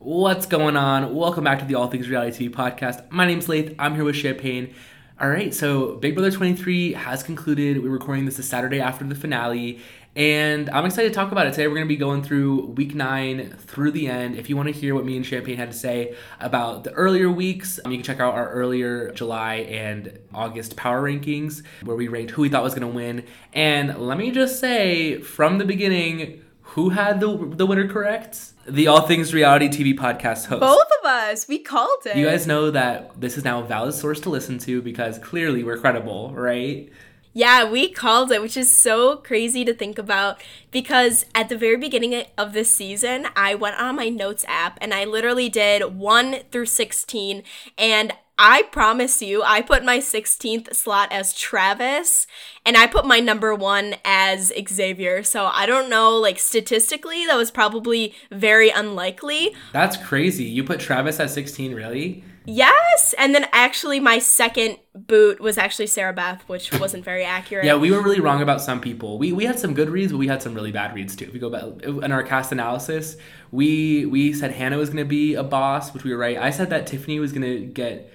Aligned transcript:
What's 0.00 0.44
going 0.44 0.76
on? 0.76 1.14
Welcome 1.14 1.44
back 1.44 1.60
to 1.60 1.64
the 1.64 1.76
All 1.76 1.86
Things 1.86 2.10
Reality 2.10 2.50
TV 2.50 2.54
podcast. 2.54 3.10
My 3.10 3.26
name's 3.26 3.48
Laith. 3.48 3.74
I'm 3.78 3.94
here 3.94 4.04
with 4.04 4.16
Champagne. 4.16 4.74
All 5.18 5.30
right, 5.30 5.54
so 5.54 5.96
Big 5.96 6.14
Brother 6.14 6.30
23 6.30 6.92
has 6.92 7.22
concluded. 7.22 7.82
We're 7.82 7.88
recording 7.88 8.26
this 8.26 8.36
the 8.36 8.42
Saturday 8.42 8.80
after 8.80 9.02
the 9.06 9.14
finale, 9.14 9.80
and 10.16 10.68
I'm 10.70 10.84
excited 10.84 11.10
to 11.10 11.14
talk 11.14 11.30
about 11.32 11.46
it 11.46 11.50
today. 11.50 11.68
We're 11.68 11.74
going 11.74 11.86
to 11.86 11.94
be 11.94 11.96
going 11.96 12.22
through 12.22 12.66
week 12.66 12.94
nine 12.94 13.54
through 13.58 13.92
the 13.92 14.08
end. 14.08 14.36
If 14.36 14.48
you 14.48 14.56
want 14.56 14.66
to 14.66 14.72
hear 14.72 14.94
what 14.94 15.04
me 15.04 15.16
and 15.16 15.24
Champagne 15.24 15.56
had 15.56 15.70
to 15.70 15.76
say 15.76 16.16
about 16.40 16.84
the 16.84 16.92
earlier 16.92 17.30
weeks, 17.30 17.78
um, 17.84 17.92
you 17.92 17.98
can 17.98 18.04
check 18.04 18.20
out 18.20 18.34
our 18.34 18.50
earlier 18.50 19.12
July 19.12 19.56
and 19.56 20.18
August 20.34 20.76
power 20.76 21.02
rankings 21.02 21.62
where 21.82 21.96
we 21.96 22.08
ranked 22.08 22.32
who 22.32 22.42
we 22.42 22.48
thought 22.48 22.62
was 22.62 22.74
going 22.74 22.88
to 22.88 22.94
win. 22.94 23.24
And 23.52 23.98
let 23.98 24.18
me 24.18 24.30
just 24.30 24.58
say 24.58 25.20
from 25.20 25.58
the 25.58 25.64
beginning, 25.64 26.42
who 26.72 26.90
had 26.90 27.18
the, 27.20 27.34
the 27.54 27.64
winner 27.64 27.88
correct? 27.88 28.52
The 28.66 28.88
All 28.88 29.00
Things 29.06 29.32
Reality 29.32 29.68
TV 29.68 29.96
podcast 29.96 30.46
host. 30.46 30.60
Both 30.60 30.88
of 31.00 31.06
us, 31.06 31.48
we 31.48 31.60
called 31.60 32.04
it. 32.04 32.16
You 32.16 32.26
guys 32.26 32.46
know 32.46 32.70
that 32.70 33.18
this 33.18 33.38
is 33.38 33.44
now 33.44 33.60
a 33.60 33.64
valid 33.64 33.94
source 33.94 34.20
to 34.20 34.30
listen 34.30 34.58
to 34.60 34.82
because 34.82 35.18
clearly 35.18 35.64
we're 35.64 35.78
credible, 35.78 36.30
right? 36.34 36.90
Yeah, 37.38 37.70
we 37.70 37.88
called 37.88 38.32
it, 38.32 38.42
which 38.42 38.56
is 38.56 38.68
so 38.68 39.18
crazy 39.18 39.64
to 39.64 39.72
think 39.72 39.96
about 39.96 40.42
because 40.72 41.24
at 41.36 41.48
the 41.48 41.56
very 41.56 41.76
beginning 41.76 42.24
of 42.36 42.52
this 42.52 42.68
season, 42.68 43.28
I 43.36 43.54
went 43.54 43.80
on 43.80 43.94
my 43.94 44.08
notes 44.08 44.44
app 44.48 44.76
and 44.80 44.92
I 44.92 45.04
literally 45.04 45.48
did 45.48 45.94
1 45.96 46.40
through 46.50 46.66
16 46.66 47.44
and 47.78 48.12
I 48.40 48.62
promise 48.72 49.22
you, 49.22 49.44
I 49.44 49.62
put 49.62 49.84
my 49.84 49.98
16th 49.98 50.74
slot 50.74 51.12
as 51.12 51.32
Travis 51.32 52.26
and 52.66 52.76
I 52.76 52.88
put 52.88 53.06
my 53.06 53.20
number 53.20 53.54
one 53.54 53.94
as 54.04 54.52
Xavier. 54.68 55.22
So 55.22 55.46
I 55.46 55.64
don't 55.64 55.88
know, 55.88 56.16
like 56.16 56.40
statistically, 56.40 57.24
that 57.26 57.36
was 57.36 57.52
probably 57.52 58.16
very 58.32 58.70
unlikely. 58.70 59.54
That's 59.72 59.96
crazy. 59.96 60.42
You 60.42 60.64
put 60.64 60.80
Travis 60.80 61.20
at 61.20 61.30
16, 61.30 61.72
really? 61.72 62.24
Yes, 62.50 63.14
and 63.18 63.34
then 63.34 63.46
actually 63.52 64.00
my 64.00 64.18
second 64.18 64.78
boot 64.94 65.38
was 65.38 65.58
actually 65.58 65.86
Sarah 65.86 66.14
Beth, 66.14 66.42
which 66.46 66.72
wasn't 66.80 67.04
very 67.04 67.22
accurate. 67.22 67.66
Yeah, 67.66 67.76
we 67.76 67.90
were 67.90 68.02
really 68.02 68.20
wrong 68.20 68.40
about 68.40 68.62
some 68.62 68.80
people. 68.80 69.18
We 69.18 69.32
we 69.32 69.44
had 69.44 69.58
some 69.58 69.74
good 69.74 69.90
reads, 69.90 70.12
but 70.12 70.18
we 70.18 70.28
had 70.28 70.42
some 70.42 70.54
really 70.54 70.72
bad 70.72 70.94
reads 70.94 71.14
too. 71.14 71.26
If 71.26 71.34
we 71.34 71.38
go 71.38 71.50
back 71.50 71.82
in 71.84 72.10
our 72.10 72.22
cast 72.22 72.50
analysis, 72.50 73.16
we 73.50 74.06
we 74.06 74.32
said 74.32 74.52
Hannah 74.52 74.78
was 74.78 74.88
going 74.88 75.04
to 75.04 75.08
be 75.08 75.34
a 75.34 75.44
boss, 75.44 75.92
which 75.92 76.04
we 76.04 76.10
were 76.10 76.18
right. 76.18 76.38
I 76.38 76.48
said 76.48 76.70
that 76.70 76.86
Tiffany 76.86 77.20
was 77.20 77.32
going 77.32 77.42
to 77.42 77.66
get 77.66 78.14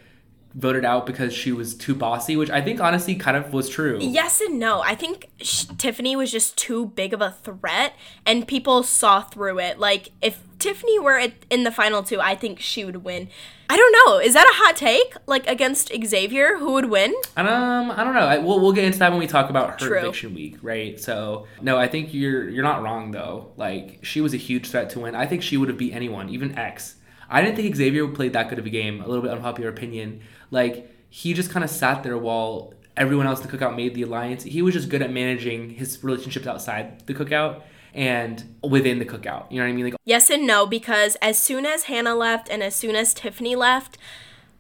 voted 0.56 0.86
out 0.86 1.06
because 1.06 1.34
she 1.34 1.52
was 1.52 1.76
too 1.76 1.96
bossy, 1.96 2.36
which 2.36 2.50
I 2.50 2.62
think 2.62 2.80
honestly 2.80 3.16
kind 3.16 3.38
of 3.38 3.54
was 3.54 3.70
true. 3.70 4.00
Yes 4.02 4.42
and 4.42 4.60
no. 4.60 4.82
I 4.82 4.96
think 4.96 5.30
sh- 5.42 5.66
Tiffany 5.78 6.16
was 6.16 6.32
just 6.32 6.58
too 6.58 6.88
big 6.88 7.14
of 7.14 7.22
a 7.22 7.32
threat, 7.44 7.94
and 8.26 8.48
people 8.48 8.84
saw 8.84 9.22
through 9.22 9.60
it. 9.60 9.80
Like 9.80 10.10
if 10.22 10.40
Tiffany 10.64 10.98
were 10.98 11.22
in 11.50 11.64
the 11.64 11.72
final 11.72 12.04
two, 12.04 12.22
I 12.22 12.36
think 12.36 12.62
she 12.62 12.86
would 12.86 13.04
win. 13.04 13.28
I 13.70 13.76
don't 13.76 13.92
know. 13.92 14.20
Is 14.20 14.34
that 14.34 14.46
a 14.48 14.56
hot 14.64 14.78
take? 14.78 15.14
Like 15.26 15.46
against 15.46 15.92
Xavier, 16.06 16.58
who 16.58 16.72
would 16.72 16.90
win? 16.90 17.14
Um, 17.36 17.92
I 17.92 18.04
don't 18.06 18.14
know. 18.14 18.22
I, 18.22 18.38
we'll, 18.38 18.62
we'll 18.62 18.72
get 18.72 18.86
into 18.86 19.00
that 19.00 19.12
when 19.12 19.20
we 19.20 19.28
talk 19.28 19.50
about 19.50 19.82
her 19.82 19.88
True. 19.88 19.98
eviction 20.00 20.34
week, 20.34 20.58
right? 20.62 20.98
So 21.00 21.48
no, 21.62 21.78
I 21.78 21.88
think 21.88 22.14
you're 22.14 22.48
you're 22.48 22.64
not 22.64 22.82
wrong 22.82 23.12
though. 23.12 23.52
Like 23.58 24.00
she 24.04 24.22
was 24.22 24.34
a 24.34 24.38
huge 24.38 24.70
threat 24.70 24.90
to 24.92 25.02
win. 25.02 25.16
I 25.16 25.26
think 25.26 25.44
she 25.44 25.58
would 25.58 25.68
have 25.68 25.78
beat 25.78 25.94
anyone, 25.94 26.30
even 26.30 26.58
X. 26.58 26.96
I 27.30 27.42
didn't 27.42 27.58
think 27.58 27.76
Xavier 27.76 28.08
played 28.08 28.32
that 28.34 28.48
good 28.48 28.60
of 28.60 28.66
a 28.66 28.70
game. 28.70 29.02
A 29.02 29.08
little 29.08 29.22
bit 29.22 29.32
unpopular 29.32 29.70
opinion. 29.70 30.22
Like 30.50 30.90
he 31.10 31.34
just 31.34 31.50
kind 31.50 31.66
of 31.66 31.70
sat 31.70 32.04
there 32.04 32.18
while 32.18 32.74
everyone 32.96 33.28
else 33.28 33.44
in 33.44 33.48
the 33.48 33.58
cookout 33.58 33.76
made 33.76 33.96
the 33.96 34.04
alliance. 34.04 34.44
He 34.44 34.62
was 34.62 34.74
just 34.76 34.88
good 34.88 35.02
at 35.02 35.12
managing 35.12 35.72
his 35.72 36.02
relationships 36.04 36.48
outside 36.48 37.06
the 37.06 37.14
cookout 37.14 37.64
and 37.94 38.56
within 38.62 39.00
the 39.00 39.06
cookout. 39.06 39.52
You 39.52 39.60
know 39.60 39.66
what 39.66 39.72
I 39.72 39.74
mean? 39.74 39.86
Like 39.86 39.96
Yes 40.06 40.30
and 40.30 40.48
no, 40.48 40.66
because 40.66 41.16
as 41.22 41.38
soon 41.38 41.66
as 41.66 41.84
Hannah 41.84 42.16
left 42.16 42.50
and 42.50 42.64
as 42.64 42.76
soon 42.76 42.96
as 42.96 43.14
Tiffany 43.14 43.56
left, 43.56 43.98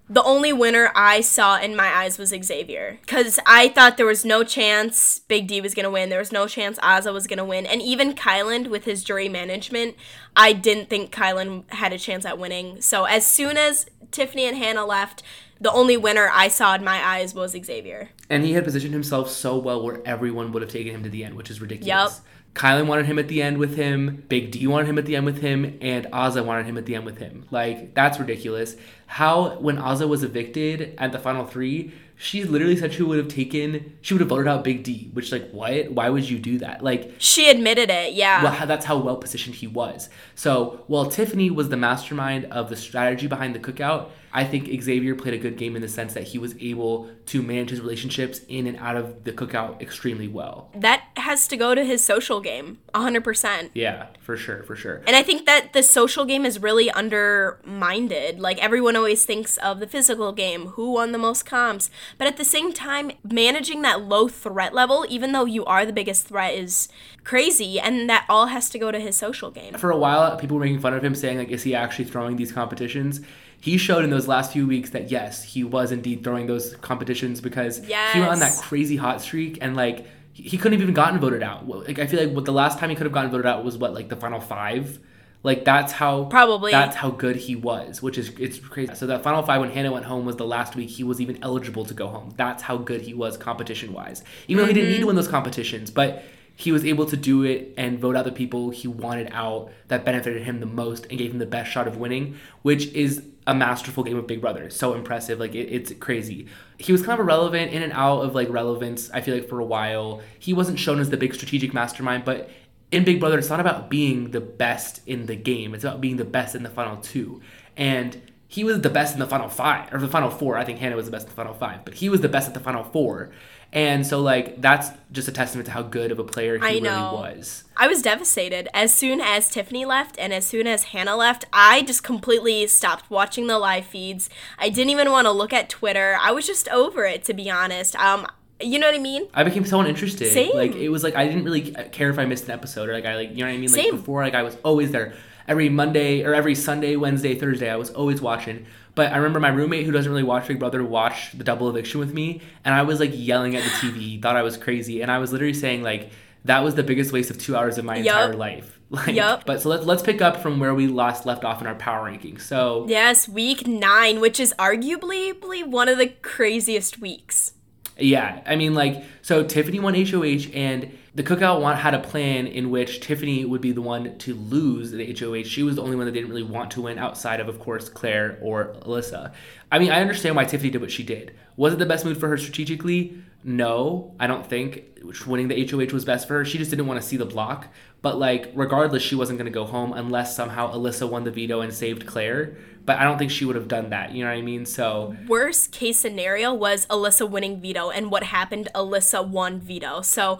the 0.09 0.23
only 0.23 0.51
winner 0.51 0.91
I 0.93 1.21
saw 1.21 1.59
in 1.59 1.75
my 1.75 1.87
eyes 1.87 2.17
was 2.17 2.29
Xavier. 2.29 2.99
Because 3.01 3.39
I 3.45 3.69
thought 3.69 3.97
there 3.97 4.05
was 4.05 4.25
no 4.25 4.43
chance 4.43 5.19
Big 5.19 5.47
D 5.47 5.61
was 5.61 5.73
going 5.73 5.85
to 5.85 5.89
win. 5.89 6.09
There 6.09 6.19
was 6.19 6.31
no 6.31 6.45
chance 6.45 6.77
Azah 6.79 7.13
was 7.13 7.25
going 7.25 7.37
to 7.37 7.45
win. 7.45 7.65
And 7.65 7.81
even 7.81 8.13
Kyland 8.13 8.67
with 8.67 8.83
his 8.83 9.03
jury 9.03 9.29
management, 9.29 9.95
I 10.35 10.53
didn't 10.53 10.89
think 10.89 11.11
Kyland 11.11 11.71
had 11.71 11.93
a 11.93 11.97
chance 11.97 12.25
at 12.25 12.37
winning. 12.37 12.81
So 12.81 13.05
as 13.05 13.25
soon 13.25 13.57
as 13.57 13.85
Tiffany 14.11 14.45
and 14.45 14.57
Hannah 14.57 14.85
left, 14.85 15.23
the 15.59 15.71
only 15.71 15.95
winner 15.95 16.29
I 16.31 16.49
saw 16.49 16.75
in 16.75 16.83
my 16.83 17.03
eyes 17.03 17.33
was 17.33 17.51
Xavier. 17.51 18.09
And 18.29 18.43
he 18.43 18.53
had 18.53 18.65
positioned 18.65 18.93
himself 18.93 19.29
so 19.29 19.57
well 19.57 19.81
where 19.81 20.05
everyone 20.05 20.51
would 20.51 20.61
have 20.61 20.71
taken 20.71 20.93
him 20.93 21.03
to 21.03 21.09
the 21.09 21.23
end, 21.23 21.35
which 21.35 21.49
is 21.49 21.61
ridiculous. 21.61 21.87
Yep. 22.15 22.25
Kyland 22.53 22.87
wanted 22.87 23.07
him 23.07 23.17
at 23.17 23.27
the 23.27 23.41
end 23.41 23.57
with 23.57 23.75
him, 23.75 24.23
Big 24.29 24.51
D 24.51 24.67
wanted 24.67 24.87
him 24.87 24.97
at 24.99 25.05
the 25.05 25.15
end 25.15 25.25
with 25.25 25.41
him, 25.41 25.77
and 25.81 26.05
Azah 26.07 26.45
wanted 26.45 26.67
him 26.67 26.77
at 26.77 26.85
the 26.85 26.95
end 26.95 27.05
with 27.05 27.17
him. 27.17 27.45
Like, 27.49 27.95
that's 27.95 28.19
ridiculous. 28.19 28.75
How, 29.07 29.59
when 29.59 29.77
Azah 29.77 30.07
was 30.07 30.23
evicted 30.23 30.93
at 30.99 31.11
the 31.11 31.19
final 31.19 31.45
three, 31.45 31.93
she 32.15 32.43
literally 32.43 32.77
said 32.77 32.93
she 32.93 33.01
would 33.01 33.17
have 33.17 33.27
taken, 33.27 33.97
she 34.01 34.13
would 34.13 34.21
have 34.21 34.29
voted 34.29 34.47
out 34.47 34.63
Big 34.63 34.83
D, 34.83 35.09
which, 35.13 35.31
like, 35.31 35.49
what? 35.49 35.91
Why 35.91 36.09
would 36.09 36.29
you 36.29 36.37
do 36.37 36.59
that? 36.59 36.83
Like, 36.83 37.13
She 37.17 37.49
admitted 37.49 37.89
it, 37.89 38.13
yeah. 38.13 38.43
well, 38.43 38.67
that's 38.67 38.85
how 38.85 38.97
well 38.97 39.17
positioned 39.17 39.55
he 39.55 39.67
was. 39.67 40.09
So 40.35 40.83
while 40.85 41.07
Tiffany 41.07 41.49
was 41.49 41.69
the 41.69 41.77
mastermind 41.77 42.45
of 42.45 42.69
the 42.69 42.75
strategy 42.75 43.25
behind 43.25 43.55
the 43.55 43.59
cookout, 43.59 44.09
I 44.33 44.43
think 44.43 44.81
Xavier 44.81 45.15
played 45.15 45.35
a 45.35 45.37
good 45.37 45.57
game 45.57 45.75
in 45.75 45.81
the 45.81 45.87
sense 45.87 46.13
that 46.15 46.23
he 46.23 46.39
was 46.39 46.55
able 46.59 47.09
to 47.27 47.43
manage 47.43 47.69
his 47.69 47.79
relationships 47.79 48.41
in 48.47 48.65
and 48.65 48.77
out 48.77 48.95
of 48.97 49.23
the 49.23 49.31
cookout 49.31 49.79
extremely 49.81 50.27
well. 50.27 50.71
that 50.75 51.03
has 51.17 51.47
to 51.47 51.55
go 51.55 51.75
to 51.75 51.85
his 51.85 52.03
social 52.03 52.41
game, 52.41 52.79
100%. 52.95 53.69
Yeah, 53.73 54.07
for 54.19 54.35
sure, 54.35 54.63
for 54.63 54.75
sure. 54.75 55.03
And 55.05 55.15
I 55.15 55.23
think 55.23 55.45
that 55.45 55.73
the 55.73 55.83
social 55.83 56.25
game 56.25 56.45
is 56.45 56.59
really 56.61 56.89
undermined. 56.91 58.13
Like 58.39 58.57
everyone 58.61 58.95
always 58.95 59.25
thinks 59.25 59.57
of 59.57 59.79
the 59.79 59.87
physical 59.87 60.31
game, 60.31 60.67
who 60.67 60.91
won 60.93 61.11
the 61.11 61.17
most 61.17 61.45
comps. 61.45 61.89
But 62.17 62.27
at 62.27 62.37
the 62.37 62.45
same 62.45 62.73
time, 62.73 63.11
managing 63.23 63.81
that 63.83 64.01
low 64.01 64.27
threat 64.27 64.73
level, 64.73 65.05
even 65.09 65.31
though 65.31 65.45
you 65.45 65.63
are 65.65 65.85
the 65.85 65.93
biggest 65.93 66.27
threat, 66.27 66.55
is 66.55 66.89
crazy. 67.23 67.79
And 67.79 68.09
that 68.09 68.25
all 68.27 68.47
has 68.47 68.69
to 68.69 68.79
go 68.79 68.91
to 68.91 68.99
his 68.99 69.15
social 69.15 69.51
game. 69.51 69.73
For 69.75 69.91
a 69.91 69.97
while, 69.97 70.35
people 70.37 70.57
were 70.57 70.63
making 70.63 70.79
fun 70.79 70.93
of 70.93 71.03
him, 71.03 71.15
saying 71.15 71.37
like, 71.37 71.49
"Is 71.49 71.63
he 71.63 71.75
actually 71.75 72.05
throwing 72.05 72.35
these 72.35 72.51
competitions?" 72.51 73.21
He 73.63 73.77
showed 73.77 74.03
in 74.03 74.09
those 74.09 74.27
last 74.27 74.51
few 74.51 74.67
weeks 74.67 74.89
that 74.89 75.09
yes, 75.09 75.41
he 75.41 75.63
was 75.63 75.93
indeed 75.93 76.21
throwing 76.21 76.47
those 76.47 76.75
competitions 76.81 77.39
because 77.39 77.77
he 77.77 78.19
went 78.19 78.29
on 78.33 78.39
that 78.39 78.59
crazy 78.61 78.97
hot 78.97 79.21
streak 79.21 79.57
and 79.61 79.73
like 79.73 80.05
he 80.33 80.57
couldn't 80.57 80.73
have 80.73 80.81
even 80.81 80.93
gotten 80.93 81.17
voted 81.17 81.41
out. 81.41 81.65
Like 81.65 81.97
I 81.97 82.05
feel 82.05 82.25
like 82.25 82.35
what 82.35 82.43
the 82.43 82.51
last 82.51 82.77
time 82.77 82.89
he 82.89 82.95
could 82.97 83.05
have 83.05 83.13
gotten 83.13 83.31
voted 83.31 83.45
out 83.45 83.63
was 83.63 83.77
what 83.77 83.93
like 83.93 84.09
the 84.09 84.17
final 84.17 84.41
five. 84.41 84.99
Like 85.43 85.63
that's 85.63 85.93
how 85.93 86.25
Probably. 86.25 86.73
that's 86.73 86.97
how 86.97 87.11
good 87.11 87.37
he 87.37 87.55
was, 87.55 88.01
which 88.01 88.17
is 88.17 88.33
it's 88.37 88.59
crazy. 88.59 88.95
So 88.95 89.07
that 89.07 89.23
final 89.23 89.41
five 89.43 89.61
when 89.61 89.71
Hannah 89.71 89.93
went 89.93 90.03
home 90.03 90.25
was 90.25 90.35
the 90.35 90.45
last 90.45 90.75
week 90.75 90.89
he 90.89 91.05
was 91.05 91.21
even 91.21 91.41
eligible 91.41 91.85
to 91.85 91.93
go 91.93 92.09
home. 92.09 92.33
That's 92.35 92.63
how 92.63 92.75
good 92.75 92.99
he 92.99 93.13
was 93.13 93.37
competition 93.37 93.93
wise. 93.93 94.25
Even 94.49 94.63
though 94.63 94.67
he 94.67 94.73
didn't 94.73 94.89
need 94.89 94.95
to 94.95 94.99
mm-hmm. 95.03 95.07
win 95.07 95.15
those 95.15 95.29
competitions, 95.29 95.89
but 95.89 96.25
he 96.53 96.73
was 96.73 96.83
able 96.83 97.05
to 97.05 97.15
do 97.15 97.43
it 97.43 97.73
and 97.77 97.97
vote 97.97 98.17
out 98.17 98.25
the 98.25 98.31
people 98.33 98.71
he 98.71 98.89
wanted 98.89 99.29
out 99.31 99.71
that 99.87 100.03
benefited 100.03 100.43
him 100.43 100.59
the 100.59 100.65
most 100.65 101.05
and 101.05 101.17
gave 101.17 101.31
him 101.31 101.39
the 101.39 101.45
best 101.45 101.71
shot 101.71 101.87
of 101.87 101.95
winning, 101.95 102.37
which 102.61 102.87
is 102.87 103.23
a 103.45 103.53
masterful 103.53 104.03
game 104.03 104.17
of 104.17 104.27
Big 104.27 104.41
Brother. 104.41 104.69
So 104.69 104.93
impressive, 104.93 105.39
like 105.39 105.55
it, 105.55 105.69
it's 105.69 105.93
crazy. 105.93 106.47
He 106.77 106.91
was 106.91 107.01
kind 107.01 107.19
of 107.19 107.25
irrelevant 107.25 107.71
in 107.71 107.83
and 107.83 107.93
out 107.93 108.21
of 108.21 108.35
like 108.35 108.49
relevance. 108.49 109.09
I 109.11 109.21
feel 109.21 109.35
like 109.35 109.49
for 109.49 109.59
a 109.59 109.65
while 109.65 110.21
he 110.39 110.53
wasn't 110.53 110.79
shown 110.79 110.99
as 110.99 111.09
the 111.09 111.17
big 111.17 111.33
strategic 111.33 111.73
mastermind, 111.73 112.25
but 112.25 112.49
in 112.91 113.03
Big 113.03 113.19
Brother, 113.19 113.39
it's 113.39 113.49
not 113.49 113.59
about 113.59 113.89
being 113.89 114.31
the 114.31 114.39
best 114.39 115.01
in 115.07 115.25
the 115.25 115.35
game. 115.35 115.73
It's 115.73 115.83
about 115.83 115.99
being 115.99 116.17
the 116.17 116.25
best 116.25 116.53
in 116.53 116.61
the 116.61 116.69
final 116.69 116.97
two. 116.97 117.41
And 117.75 118.21
he 118.47 118.63
was 118.63 118.81
the 118.81 118.89
best 118.89 119.15
in 119.15 119.19
the 119.19 119.25
final 119.25 119.49
five 119.49 119.91
or 119.91 119.99
the 119.99 120.07
final 120.07 120.29
four. 120.29 120.57
I 120.57 120.63
think 120.63 120.77
Hannah 120.77 120.95
was 120.95 121.07
the 121.07 121.11
best 121.11 121.25
in 121.25 121.29
the 121.29 121.35
final 121.35 121.55
five, 121.55 121.83
but 121.83 121.95
he 121.95 122.07
was 122.07 122.21
the 122.21 122.29
best 122.29 122.47
at 122.47 122.53
the 122.53 122.59
final 122.59 122.83
four. 122.83 123.31
And 123.73 124.05
so, 124.05 124.21
like, 124.21 124.61
that's 124.61 124.89
just 125.11 125.27
a 125.27 125.31
testament 125.31 125.65
to 125.65 125.71
how 125.71 125.81
good 125.81 126.11
of 126.11 126.19
a 126.19 126.23
player 126.23 126.59
he 126.59 126.63
I 126.63 126.73
really 126.73 126.89
was. 126.89 127.63
I 127.75 127.87
was 127.87 128.03
devastated. 128.03 128.69
As 128.71 128.93
soon 128.93 129.19
as 129.19 129.49
Tiffany 129.49 129.83
left 129.83 130.15
and 130.19 130.31
as 130.31 130.45
soon 130.45 130.67
as 130.67 130.85
Hannah 130.85 131.15
left, 131.15 131.45
I 131.51 131.81
just 131.81 132.03
completely 132.03 132.67
stopped 132.67 133.09
watching 133.09 133.47
the 133.47 133.57
live 133.57 133.85
feeds. 133.85 134.29
I 134.59 134.69
didn't 134.69 134.91
even 134.91 135.09
want 135.09 135.25
to 135.25 135.31
look 135.31 135.53
at 135.53 135.69
Twitter. 135.69 136.15
I 136.21 136.31
was 136.31 136.45
just 136.45 136.69
over 136.69 137.03
it, 137.05 137.23
to 137.23 137.33
be 137.33 137.49
honest. 137.49 137.95
Um, 137.95 138.27
you 138.61 138.79
know 138.79 138.87
what 138.87 138.95
I 138.95 138.99
mean? 138.99 139.27
I 139.33 139.43
became 139.43 139.65
so 139.65 139.79
uninterested. 139.79 140.31
Same. 140.31 140.55
Like 140.55 140.75
it 140.75 140.89
was 140.89 141.03
like 141.03 141.15
I 141.15 141.25
didn't 141.27 141.43
really 141.43 141.71
care 141.91 142.09
if 142.09 142.19
I 142.19 142.25
missed 142.25 142.45
an 142.45 142.51
episode 142.51 142.89
or 142.89 142.93
like 142.93 143.05
I 143.05 143.15
like 143.15 143.29
you 143.31 143.37
know 143.37 143.45
what 143.45 143.55
I 143.55 143.57
mean. 143.57 143.71
Like 143.71 143.81
Same. 143.81 143.97
before, 143.97 144.23
like 144.23 144.35
I 144.35 144.43
was 144.43 144.57
always 144.63 144.91
there 144.91 145.13
every 145.47 145.69
Monday 145.69 146.23
or 146.23 146.33
every 146.33 146.55
Sunday, 146.55 146.95
Wednesday, 146.95 147.35
Thursday. 147.35 147.69
I 147.69 147.75
was 147.75 147.89
always 147.89 148.21
watching. 148.21 148.65
But 148.95 149.11
I 149.11 149.17
remember 149.17 149.39
my 149.39 149.49
roommate 149.49 149.85
who 149.85 149.91
doesn't 149.91 150.11
really 150.11 150.23
watch 150.23 150.47
Big 150.47 150.59
Brother 150.59 150.83
watched 150.83 151.37
the 151.37 151.43
double 151.43 151.67
eviction 151.67 151.99
with 151.99 152.13
me, 152.13 152.41
and 152.63 152.75
I 152.75 152.83
was 152.83 152.99
like 152.99 153.11
yelling 153.13 153.55
at 153.55 153.63
the 153.63 153.69
TV, 153.69 153.95
He 153.97 154.21
thought 154.21 154.35
I 154.35 154.43
was 154.43 154.55
crazy, 154.55 155.01
and 155.01 155.11
I 155.11 155.17
was 155.17 155.31
literally 155.31 155.53
saying 155.53 155.81
like 155.81 156.11
that 156.45 156.63
was 156.63 156.75
the 156.75 156.83
biggest 156.83 157.11
waste 157.11 157.29
of 157.31 157.39
two 157.39 157.55
hours 157.55 157.77
of 157.77 157.85
my 157.85 157.97
Yup. 157.97 158.05
entire 158.05 158.33
life. 158.35 158.79
Like, 158.93 159.15
Yup. 159.15 159.47
But 159.47 159.59
so 159.59 159.69
let's 159.69 159.85
let's 159.87 160.03
pick 160.03 160.21
up 160.21 160.43
from 160.43 160.59
where 160.59 160.75
we 160.75 160.85
last 160.85 161.25
left 161.25 161.43
off 161.43 161.61
in 161.61 161.65
our 161.65 161.73
power 161.73 162.07
rankings. 162.07 162.41
So 162.41 162.85
Yes, 162.87 163.27
week 163.27 163.65
nine, 163.65 164.19
which 164.19 164.39
is 164.39 164.53
arguably 164.59 165.65
one 165.65 165.89
of 165.89 165.97
the 165.97 166.09
craziest 166.21 166.99
weeks. 167.01 167.53
Yeah, 167.97 168.41
I 168.45 168.55
mean, 168.55 168.73
like, 168.73 169.03
so 169.21 169.43
Tiffany 169.43 169.79
won 169.79 169.93
HOH, 169.93 170.49
and 170.53 170.97
the 171.13 171.21
cookout 171.21 171.61
want, 171.61 171.77
had 171.77 171.93
a 171.93 171.99
plan 171.99 172.47
in 172.47 172.71
which 172.71 173.01
Tiffany 173.01 173.45
would 173.45 173.61
be 173.61 173.71
the 173.71 173.83
one 173.83 174.17
to 174.17 174.33
lose 174.33 174.91
the 174.91 175.13
HOH. 175.13 175.43
She 175.43 175.61
was 175.61 175.75
the 175.75 175.83
only 175.83 175.95
one 175.95 176.05
that 176.05 176.11
didn't 176.11 176.29
really 176.29 176.43
want 176.43 176.71
to 176.71 176.81
win 176.81 176.97
outside 176.97 177.39
of, 177.39 177.47
of 177.47 177.59
course, 177.59 177.89
Claire 177.89 178.39
or 178.41 178.75
Alyssa. 178.81 179.31
I 179.71 179.77
mean, 179.77 179.91
I 179.91 180.01
understand 180.01 180.35
why 180.35 180.45
Tiffany 180.45 180.71
did 180.71 180.81
what 180.81 180.91
she 180.91 181.03
did. 181.03 181.35
Was 181.55 181.73
it 181.73 181.79
the 181.79 181.85
best 181.85 182.03
move 182.03 182.19
for 182.19 182.29
her 182.29 182.37
strategically? 182.37 183.21
No, 183.43 184.15
I 184.19 184.25
don't 184.25 184.45
think 184.45 184.85
winning 185.27 185.49
the 185.49 185.67
HOH 185.67 185.93
was 185.93 186.05
best 186.05 186.27
for 186.27 186.35
her. 186.35 186.45
She 186.45 186.57
just 186.57 186.71
didn't 186.71 186.87
want 186.87 186.99
to 186.99 187.07
see 187.07 187.17
the 187.17 187.25
block. 187.25 187.67
But 188.01 188.17
like, 188.17 188.51
regardless, 188.55 189.03
she 189.03 189.15
wasn't 189.15 189.37
going 189.37 189.51
to 189.51 189.53
go 189.53 189.65
home 189.65 189.93
unless 189.93 190.35
somehow 190.35 190.73
Alyssa 190.73 191.07
won 191.07 191.25
the 191.25 191.31
veto 191.31 191.61
and 191.61 191.73
saved 191.73 192.07
Claire. 192.07 192.57
But 192.85 192.99
I 192.99 193.03
don't 193.03 193.17
think 193.17 193.31
she 193.31 193.45
would 193.45 193.55
have 193.55 193.67
done 193.67 193.91
that. 193.91 194.11
You 194.11 194.23
know 194.23 194.29
what 194.29 194.37
I 194.37 194.41
mean? 194.41 194.65
So 194.65 195.15
worst 195.27 195.71
case 195.71 195.99
scenario 195.99 196.53
was 196.53 196.85
Alyssa 196.87 197.29
winning 197.29 197.61
veto, 197.61 197.89
and 197.89 198.11
what 198.11 198.23
happened? 198.23 198.69
Alyssa 198.75 199.25
won 199.27 199.59
veto. 199.59 200.01
So 200.01 200.39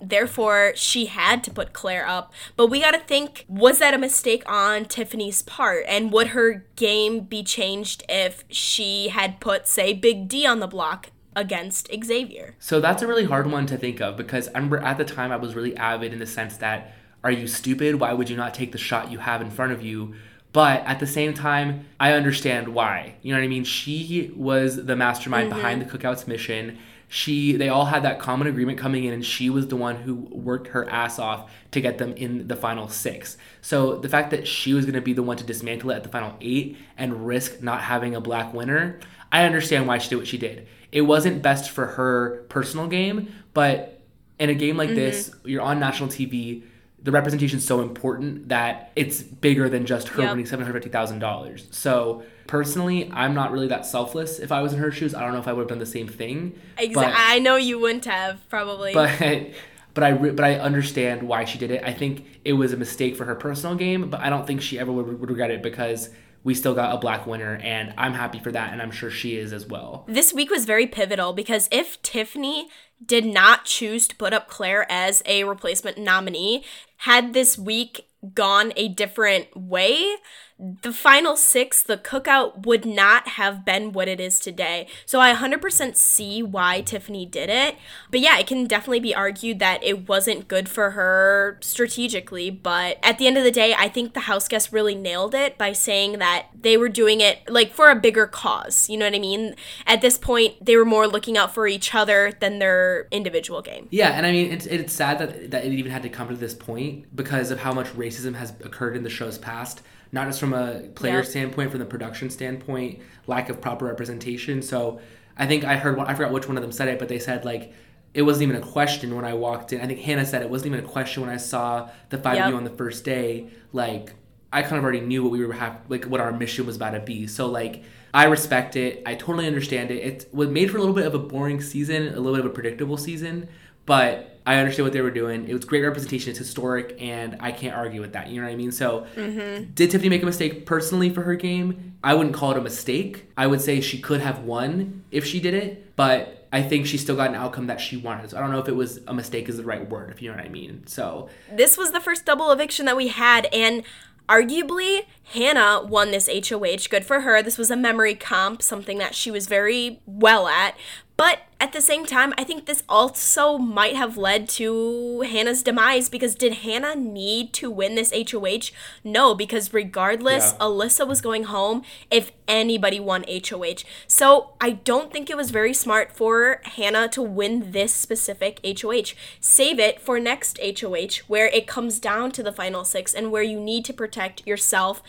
Therefore, 0.00 0.72
she 0.74 1.06
had 1.06 1.42
to 1.44 1.50
put 1.50 1.72
Claire 1.72 2.06
up. 2.06 2.32
But 2.56 2.66
we 2.66 2.80
got 2.80 2.92
to 2.92 2.98
think 2.98 3.44
was 3.48 3.78
that 3.78 3.94
a 3.94 3.98
mistake 3.98 4.42
on 4.46 4.84
Tiffany's 4.84 5.42
part? 5.42 5.84
And 5.88 6.12
would 6.12 6.28
her 6.28 6.66
game 6.76 7.20
be 7.20 7.42
changed 7.42 8.02
if 8.08 8.44
she 8.48 9.08
had 9.08 9.40
put, 9.40 9.66
say, 9.66 9.92
Big 9.92 10.28
D 10.28 10.46
on 10.46 10.60
the 10.60 10.66
block 10.66 11.10
against 11.34 11.88
Xavier? 12.04 12.54
So 12.58 12.80
that's 12.80 13.02
a 13.02 13.06
really 13.06 13.24
hard 13.24 13.50
one 13.50 13.66
to 13.66 13.76
think 13.76 14.00
of 14.00 14.16
because 14.16 14.48
I 14.48 14.58
remember 14.58 14.78
at 14.78 14.98
the 14.98 15.04
time 15.04 15.32
I 15.32 15.36
was 15.36 15.54
really 15.54 15.76
avid 15.76 16.12
in 16.12 16.18
the 16.18 16.26
sense 16.26 16.56
that 16.58 16.94
are 17.22 17.30
you 17.30 17.46
stupid? 17.46 17.96
Why 17.96 18.12
would 18.12 18.28
you 18.28 18.36
not 18.36 18.52
take 18.52 18.72
the 18.72 18.78
shot 18.78 19.10
you 19.10 19.18
have 19.18 19.40
in 19.40 19.50
front 19.50 19.72
of 19.72 19.80
you? 19.80 20.14
But 20.54 20.82
at 20.86 21.00
the 21.00 21.06
same 21.06 21.34
time, 21.34 21.84
I 22.00 22.12
understand 22.12 22.68
why. 22.68 23.16
You 23.20 23.32
know 23.34 23.40
what 23.40 23.44
I 23.44 23.48
mean? 23.48 23.64
She 23.64 24.32
was 24.34 24.86
the 24.86 24.96
mastermind 24.96 25.50
mm-hmm. 25.50 25.58
behind 25.58 25.82
the 25.82 25.86
Cookouts 25.86 26.26
mission 26.26 26.78
she 27.14 27.52
they 27.52 27.68
all 27.68 27.84
had 27.84 28.02
that 28.02 28.18
common 28.18 28.48
agreement 28.48 28.76
coming 28.76 29.04
in 29.04 29.12
and 29.12 29.24
she 29.24 29.48
was 29.48 29.68
the 29.68 29.76
one 29.76 29.94
who 29.94 30.14
worked 30.14 30.66
her 30.68 30.88
ass 30.90 31.20
off 31.20 31.48
to 31.70 31.80
get 31.80 31.98
them 31.98 32.12
in 32.14 32.48
the 32.48 32.56
final 32.56 32.88
six 32.88 33.36
so 33.60 33.98
the 33.98 34.08
fact 34.08 34.32
that 34.32 34.48
she 34.48 34.74
was 34.74 34.84
going 34.84 34.94
to 34.94 35.00
be 35.00 35.12
the 35.12 35.22
one 35.22 35.36
to 35.36 35.44
dismantle 35.44 35.90
it 35.90 35.94
at 35.94 36.02
the 36.02 36.08
final 36.08 36.34
eight 36.40 36.76
and 36.96 37.24
risk 37.24 37.62
not 37.62 37.82
having 37.82 38.16
a 38.16 38.20
black 38.20 38.52
winner 38.52 38.98
i 39.30 39.44
understand 39.44 39.86
why 39.86 39.96
she 39.96 40.08
did 40.08 40.16
what 40.16 40.26
she 40.26 40.38
did 40.38 40.66
it 40.90 41.02
wasn't 41.02 41.40
best 41.40 41.70
for 41.70 41.86
her 41.86 42.44
personal 42.48 42.88
game 42.88 43.32
but 43.52 44.00
in 44.40 44.50
a 44.50 44.54
game 44.54 44.76
like 44.76 44.88
mm-hmm. 44.88 44.96
this 44.96 45.30
you're 45.44 45.62
on 45.62 45.78
national 45.78 46.08
tv 46.08 46.64
the 47.04 47.12
representation 47.12 47.58
is 47.58 47.66
so 47.66 47.82
important 47.82 48.48
that 48.48 48.90
it's 48.96 49.22
bigger 49.22 49.68
than 49.68 49.84
just 49.84 50.08
her 50.08 50.22
yep. 50.22 50.30
winning 50.30 50.46
$750,000. 50.46 51.72
So 51.72 52.24
personally, 52.46 53.10
I'm 53.12 53.34
not 53.34 53.52
really 53.52 53.68
that 53.68 53.84
selfless. 53.84 54.38
If 54.38 54.50
I 54.50 54.62
was 54.62 54.72
in 54.72 54.78
her 54.78 54.90
shoes, 54.90 55.14
I 55.14 55.20
don't 55.20 55.32
know 55.32 55.38
if 55.38 55.46
I 55.46 55.52
would 55.52 55.60
have 55.60 55.68
done 55.68 55.78
the 55.78 55.86
same 55.86 56.08
thing. 56.08 56.58
Exactly. 56.78 57.14
I 57.14 57.38
know 57.40 57.56
you 57.56 57.78
wouldn't 57.78 58.06
have 58.06 58.48
probably. 58.48 58.94
But 58.94 59.20
but 59.94 60.02
I 60.02 60.12
but 60.12 60.44
I 60.44 60.54
understand 60.54 61.22
why 61.22 61.44
she 61.44 61.58
did 61.58 61.70
it. 61.70 61.84
I 61.84 61.92
think 61.92 62.24
it 62.42 62.54
was 62.54 62.72
a 62.72 62.76
mistake 62.78 63.16
for 63.16 63.26
her 63.26 63.34
personal 63.34 63.76
game, 63.76 64.08
but 64.08 64.20
I 64.20 64.30
don't 64.30 64.46
think 64.46 64.62
she 64.62 64.78
ever 64.78 64.90
would, 64.90 65.20
would 65.20 65.28
regret 65.28 65.50
it 65.50 65.62
because 65.62 66.08
we 66.44 66.54
still 66.54 66.74
got 66.74 66.94
a 66.94 66.98
black 66.98 67.26
winner 67.26 67.56
and 67.62 67.92
I'm 67.96 68.12
happy 68.12 68.38
for 68.38 68.52
that 68.52 68.72
and 68.72 68.80
I'm 68.80 68.90
sure 68.90 69.10
she 69.10 69.36
is 69.36 69.52
as 69.52 69.66
well. 69.66 70.04
This 70.06 70.32
week 70.32 70.50
was 70.50 70.66
very 70.66 70.86
pivotal 70.86 71.32
because 71.32 71.68
if 71.72 72.00
Tiffany 72.02 72.68
did 73.04 73.24
not 73.24 73.64
choose 73.64 74.06
to 74.08 74.16
put 74.16 74.32
up 74.32 74.48
Claire 74.48 74.86
as 74.90 75.22
a 75.26 75.44
replacement 75.44 75.98
nominee, 75.98 76.64
had 76.98 77.32
this 77.32 77.58
week 77.58 78.08
gone 78.34 78.72
a 78.76 78.88
different 78.88 79.56
way, 79.56 80.16
the 80.56 80.92
final 80.92 81.36
six, 81.36 81.82
the 81.82 81.96
cookout 81.96 82.64
would 82.64 82.86
not 82.86 83.28
have 83.28 83.64
been 83.64 83.92
what 83.92 84.06
it 84.06 84.20
is 84.20 84.38
today. 84.38 84.86
So 85.04 85.18
I 85.18 85.34
100% 85.34 85.96
see 85.96 86.44
why 86.44 86.80
Tiffany 86.80 87.26
did 87.26 87.50
it. 87.50 87.76
But 88.10 88.20
yeah, 88.20 88.38
it 88.38 88.46
can 88.46 88.66
definitely 88.66 89.00
be 89.00 89.14
argued 89.14 89.58
that 89.58 89.82
it 89.82 90.08
wasn't 90.08 90.46
good 90.46 90.68
for 90.68 90.92
her 90.92 91.58
strategically. 91.60 92.50
But 92.50 92.98
at 93.02 93.18
the 93.18 93.26
end 93.26 93.36
of 93.36 93.42
the 93.42 93.50
day, 93.50 93.74
I 93.76 93.88
think 93.88 94.14
the 94.14 94.20
house 94.20 94.46
guests 94.46 94.72
really 94.72 94.94
nailed 94.94 95.34
it 95.34 95.58
by 95.58 95.72
saying 95.72 96.18
that 96.20 96.46
they 96.58 96.76
were 96.76 96.88
doing 96.88 97.20
it 97.20 97.50
like 97.50 97.72
for 97.72 97.90
a 97.90 97.96
bigger 97.96 98.28
cause. 98.28 98.88
You 98.88 98.96
know 98.96 99.06
what 99.06 99.14
I 99.14 99.18
mean? 99.18 99.56
At 99.88 100.02
this 100.02 100.18
point, 100.18 100.64
they 100.64 100.76
were 100.76 100.84
more 100.84 101.08
looking 101.08 101.36
out 101.36 101.52
for 101.52 101.66
each 101.66 101.96
other 101.96 102.32
than 102.38 102.60
their 102.60 103.08
individual 103.10 103.60
game. 103.60 103.88
Yeah, 103.90 104.10
and 104.10 104.24
I 104.24 104.30
mean, 104.30 104.52
it's, 104.52 104.66
it's 104.66 104.92
sad 104.92 105.18
that, 105.18 105.50
that 105.50 105.64
it 105.64 105.72
even 105.72 105.90
had 105.90 106.04
to 106.04 106.08
come 106.08 106.28
to 106.28 106.36
this 106.36 106.54
point 106.54 107.14
because 107.14 107.50
of 107.50 107.58
how 107.58 107.72
much 107.72 107.88
racism 107.88 108.36
has 108.36 108.50
occurred 108.62 108.96
in 108.96 109.02
the 109.02 109.10
show's 109.10 109.36
past 109.36 109.82
not 110.14 110.28
just 110.28 110.38
from 110.38 110.54
a 110.54 110.80
player 110.94 111.16
yep. 111.16 111.26
standpoint, 111.26 111.72
from 111.72 111.80
the 111.80 111.84
production 111.84 112.30
standpoint, 112.30 113.00
lack 113.26 113.48
of 113.48 113.60
proper 113.60 113.84
representation. 113.84 114.62
So 114.62 115.00
I 115.36 115.46
think 115.46 115.64
I 115.64 115.76
heard, 115.76 115.98
I 115.98 116.14
forgot 116.14 116.30
which 116.30 116.46
one 116.46 116.56
of 116.56 116.62
them 116.62 116.70
said 116.70 116.86
it, 116.86 117.00
but 117.00 117.08
they 117.08 117.18
said 117.18 117.44
like 117.44 117.74
it 118.14 118.22
wasn't 118.22 118.44
even 118.44 118.62
a 118.62 118.64
question 118.64 119.16
when 119.16 119.24
I 119.24 119.34
walked 119.34 119.72
in. 119.72 119.80
I 119.80 119.86
think 119.86 119.98
Hannah 119.98 120.24
said 120.24 120.40
it 120.42 120.48
wasn't 120.48 120.72
even 120.72 120.84
a 120.84 120.88
question 120.88 121.22
when 121.22 121.30
I 121.30 121.36
saw 121.36 121.90
the 122.10 122.18
five 122.18 122.36
yep. 122.36 122.44
of 122.44 122.50
you 122.52 122.56
on 122.56 122.62
the 122.62 122.70
first 122.70 123.04
day. 123.04 123.48
Like 123.72 124.14
I 124.52 124.62
kind 124.62 124.76
of 124.76 124.84
already 124.84 125.00
knew 125.00 125.24
what 125.24 125.32
we 125.32 125.44
were 125.44 125.52
have 125.52 125.80
like 125.88 126.04
what 126.04 126.20
our 126.20 126.32
mission 126.32 126.64
was 126.64 126.76
about 126.76 126.90
to 126.90 127.00
be. 127.00 127.26
So 127.26 127.48
like 127.48 127.82
I 128.14 128.26
respect 128.26 128.76
it. 128.76 129.02
I 129.04 129.16
totally 129.16 129.48
understand 129.48 129.90
it. 129.90 129.96
It 129.96 130.28
was 130.32 130.48
made 130.48 130.70
for 130.70 130.76
a 130.76 130.80
little 130.80 130.94
bit 130.94 131.06
of 131.06 131.14
a 131.14 131.18
boring 131.18 131.60
season, 131.60 132.06
a 132.06 132.20
little 132.20 132.34
bit 132.34 132.44
of 132.44 132.46
a 132.52 132.54
predictable 132.54 132.96
season, 132.96 133.48
but 133.84 134.33
I 134.46 134.56
understand 134.56 134.84
what 134.84 134.92
they 134.92 135.00
were 135.00 135.10
doing. 135.10 135.48
It 135.48 135.54
was 135.54 135.64
great 135.64 135.82
representation. 135.82 136.30
It's 136.30 136.38
historic, 136.38 136.96
and 137.00 137.36
I 137.40 137.52
can't 137.52 137.74
argue 137.74 138.00
with 138.00 138.12
that. 138.12 138.28
You 138.28 138.40
know 138.40 138.46
what 138.46 138.52
I 138.52 138.56
mean? 138.56 138.72
So, 138.72 139.06
mm-hmm. 139.16 139.72
did 139.72 139.90
Tiffany 139.90 140.10
make 140.10 140.22
a 140.22 140.26
mistake 140.26 140.66
personally 140.66 141.08
for 141.08 141.22
her 141.22 141.34
game? 141.34 141.94
I 142.04 142.14
wouldn't 142.14 142.34
call 142.34 142.50
it 142.50 142.58
a 142.58 142.60
mistake. 142.60 143.30
I 143.36 143.46
would 143.46 143.62
say 143.62 143.80
she 143.80 143.98
could 143.98 144.20
have 144.20 144.40
won 144.40 145.04
if 145.10 145.24
she 145.24 145.40
did 145.40 145.54
it, 145.54 145.96
but 145.96 146.46
I 146.52 146.62
think 146.62 146.86
she 146.86 146.98
still 146.98 147.16
got 147.16 147.30
an 147.30 147.36
outcome 147.36 147.68
that 147.68 147.80
she 147.80 147.96
wanted. 147.96 148.30
So 148.30 148.36
I 148.36 148.40
don't 148.40 148.50
know 148.50 148.58
if 148.58 148.68
it 148.68 148.76
was 148.76 149.00
a 149.06 149.14
mistake 149.14 149.48
is 149.48 149.56
the 149.56 149.64
right 149.64 149.88
word, 149.88 150.10
if 150.10 150.20
you 150.20 150.30
know 150.30 150.36
what 150.36 150.44
I 150.44 150.50
mean. 150.50 150.86
So 150.86 151.30
this 151.50 151.78
was 151.78 151.92
the 151.92 152.00
first 152.00 152.26
double 152.26 152.52
eviction 152.52 152.84
that 152.86 152.96
we 152.96 153.08
had, 153.08 153.46
and 153.46 153.82
Arguably, 154.28 155.04
Hannah 155.34 155.84
won 155.84 156.10
this 156.10 156.28
HOH. 156.28 156.88
Good 156.88 157.04
for 157.04 157.20
her. 157.20 157.42
This 157.42 157.58
was 157.58 157.70
a 157.70 157.76
memory 157.76 158.14
comp, 158.14 158.62
something 158.62 158.96
that 158.98 159.14
she 159.14 159.30
was 159.30 159.46
very 159.46 160.00
well 160.06 160.48
at. 160.48 160.76
But 161.16 161.40
at 161.60 161.72
the 161.72 161.80
same 161.80 162.04
time, 162.04 162.34
I 162.36 162.44
think 162.44 162.66
this 162.66 162.82
also 162.88 163.56
might 163.56 163.94
have 163.94 164.16
led 164.16 164.48
to 164.50 165.20
Hannah's 165.20 165.62
demise 165.62 166.08
because 166.08 166.34
did 166.34 166.54
Hannah 166.54 166.96
need 166.96 167.52
to 167.54 167.70
win 167.70 167.94
this 167.94 168.12
HOH? 168.12 168.70
No, 169.04 169.34
because 169.34 169.72
regardless, 169.72 170.52
yeah. 170.52 170.58
Alyssa 170.58 171.06
was 171.06 171.20
going 171.20 171.44
home 171.44 171.82
if 172.10 172.32
anybody 172.48 172.98
won 172.98 173.24
HOH. 173.28 173.84
So 174.08 174.50
I 174.60 174.70
don't 174.70 175.12
think 175.12 175.30
it 175.30 175.36
was 175.36 175.52
very 175.52 175.72
smart 175.72 176.12
for 176.12 176.60
Hannah 176.64 177.08
to 177.10 177.22
win 177.22 177.70
this 177.70 177.94
specific 177.94 178.60
HOH. 178.64 179.14
Save 179.40 179.78
it 179.78 180.00
for 180.00 180.18
next 180.18 180.58
HOH 180.60 181.22
where 181.28 181.46
it 181.46 181.66
comes 181.66 182.00
down 182.00 182.32
to 182.32 182.42
the 182.42 182.52
final 182.52 182.84
six 182.84 183.14
and 183.14 183.30
where 183.30 183.42
you 183.42 183.60
need 183.60 183.84
to 183.84 183.92
protect 183.92 184.46
yourself, 184.46 185.00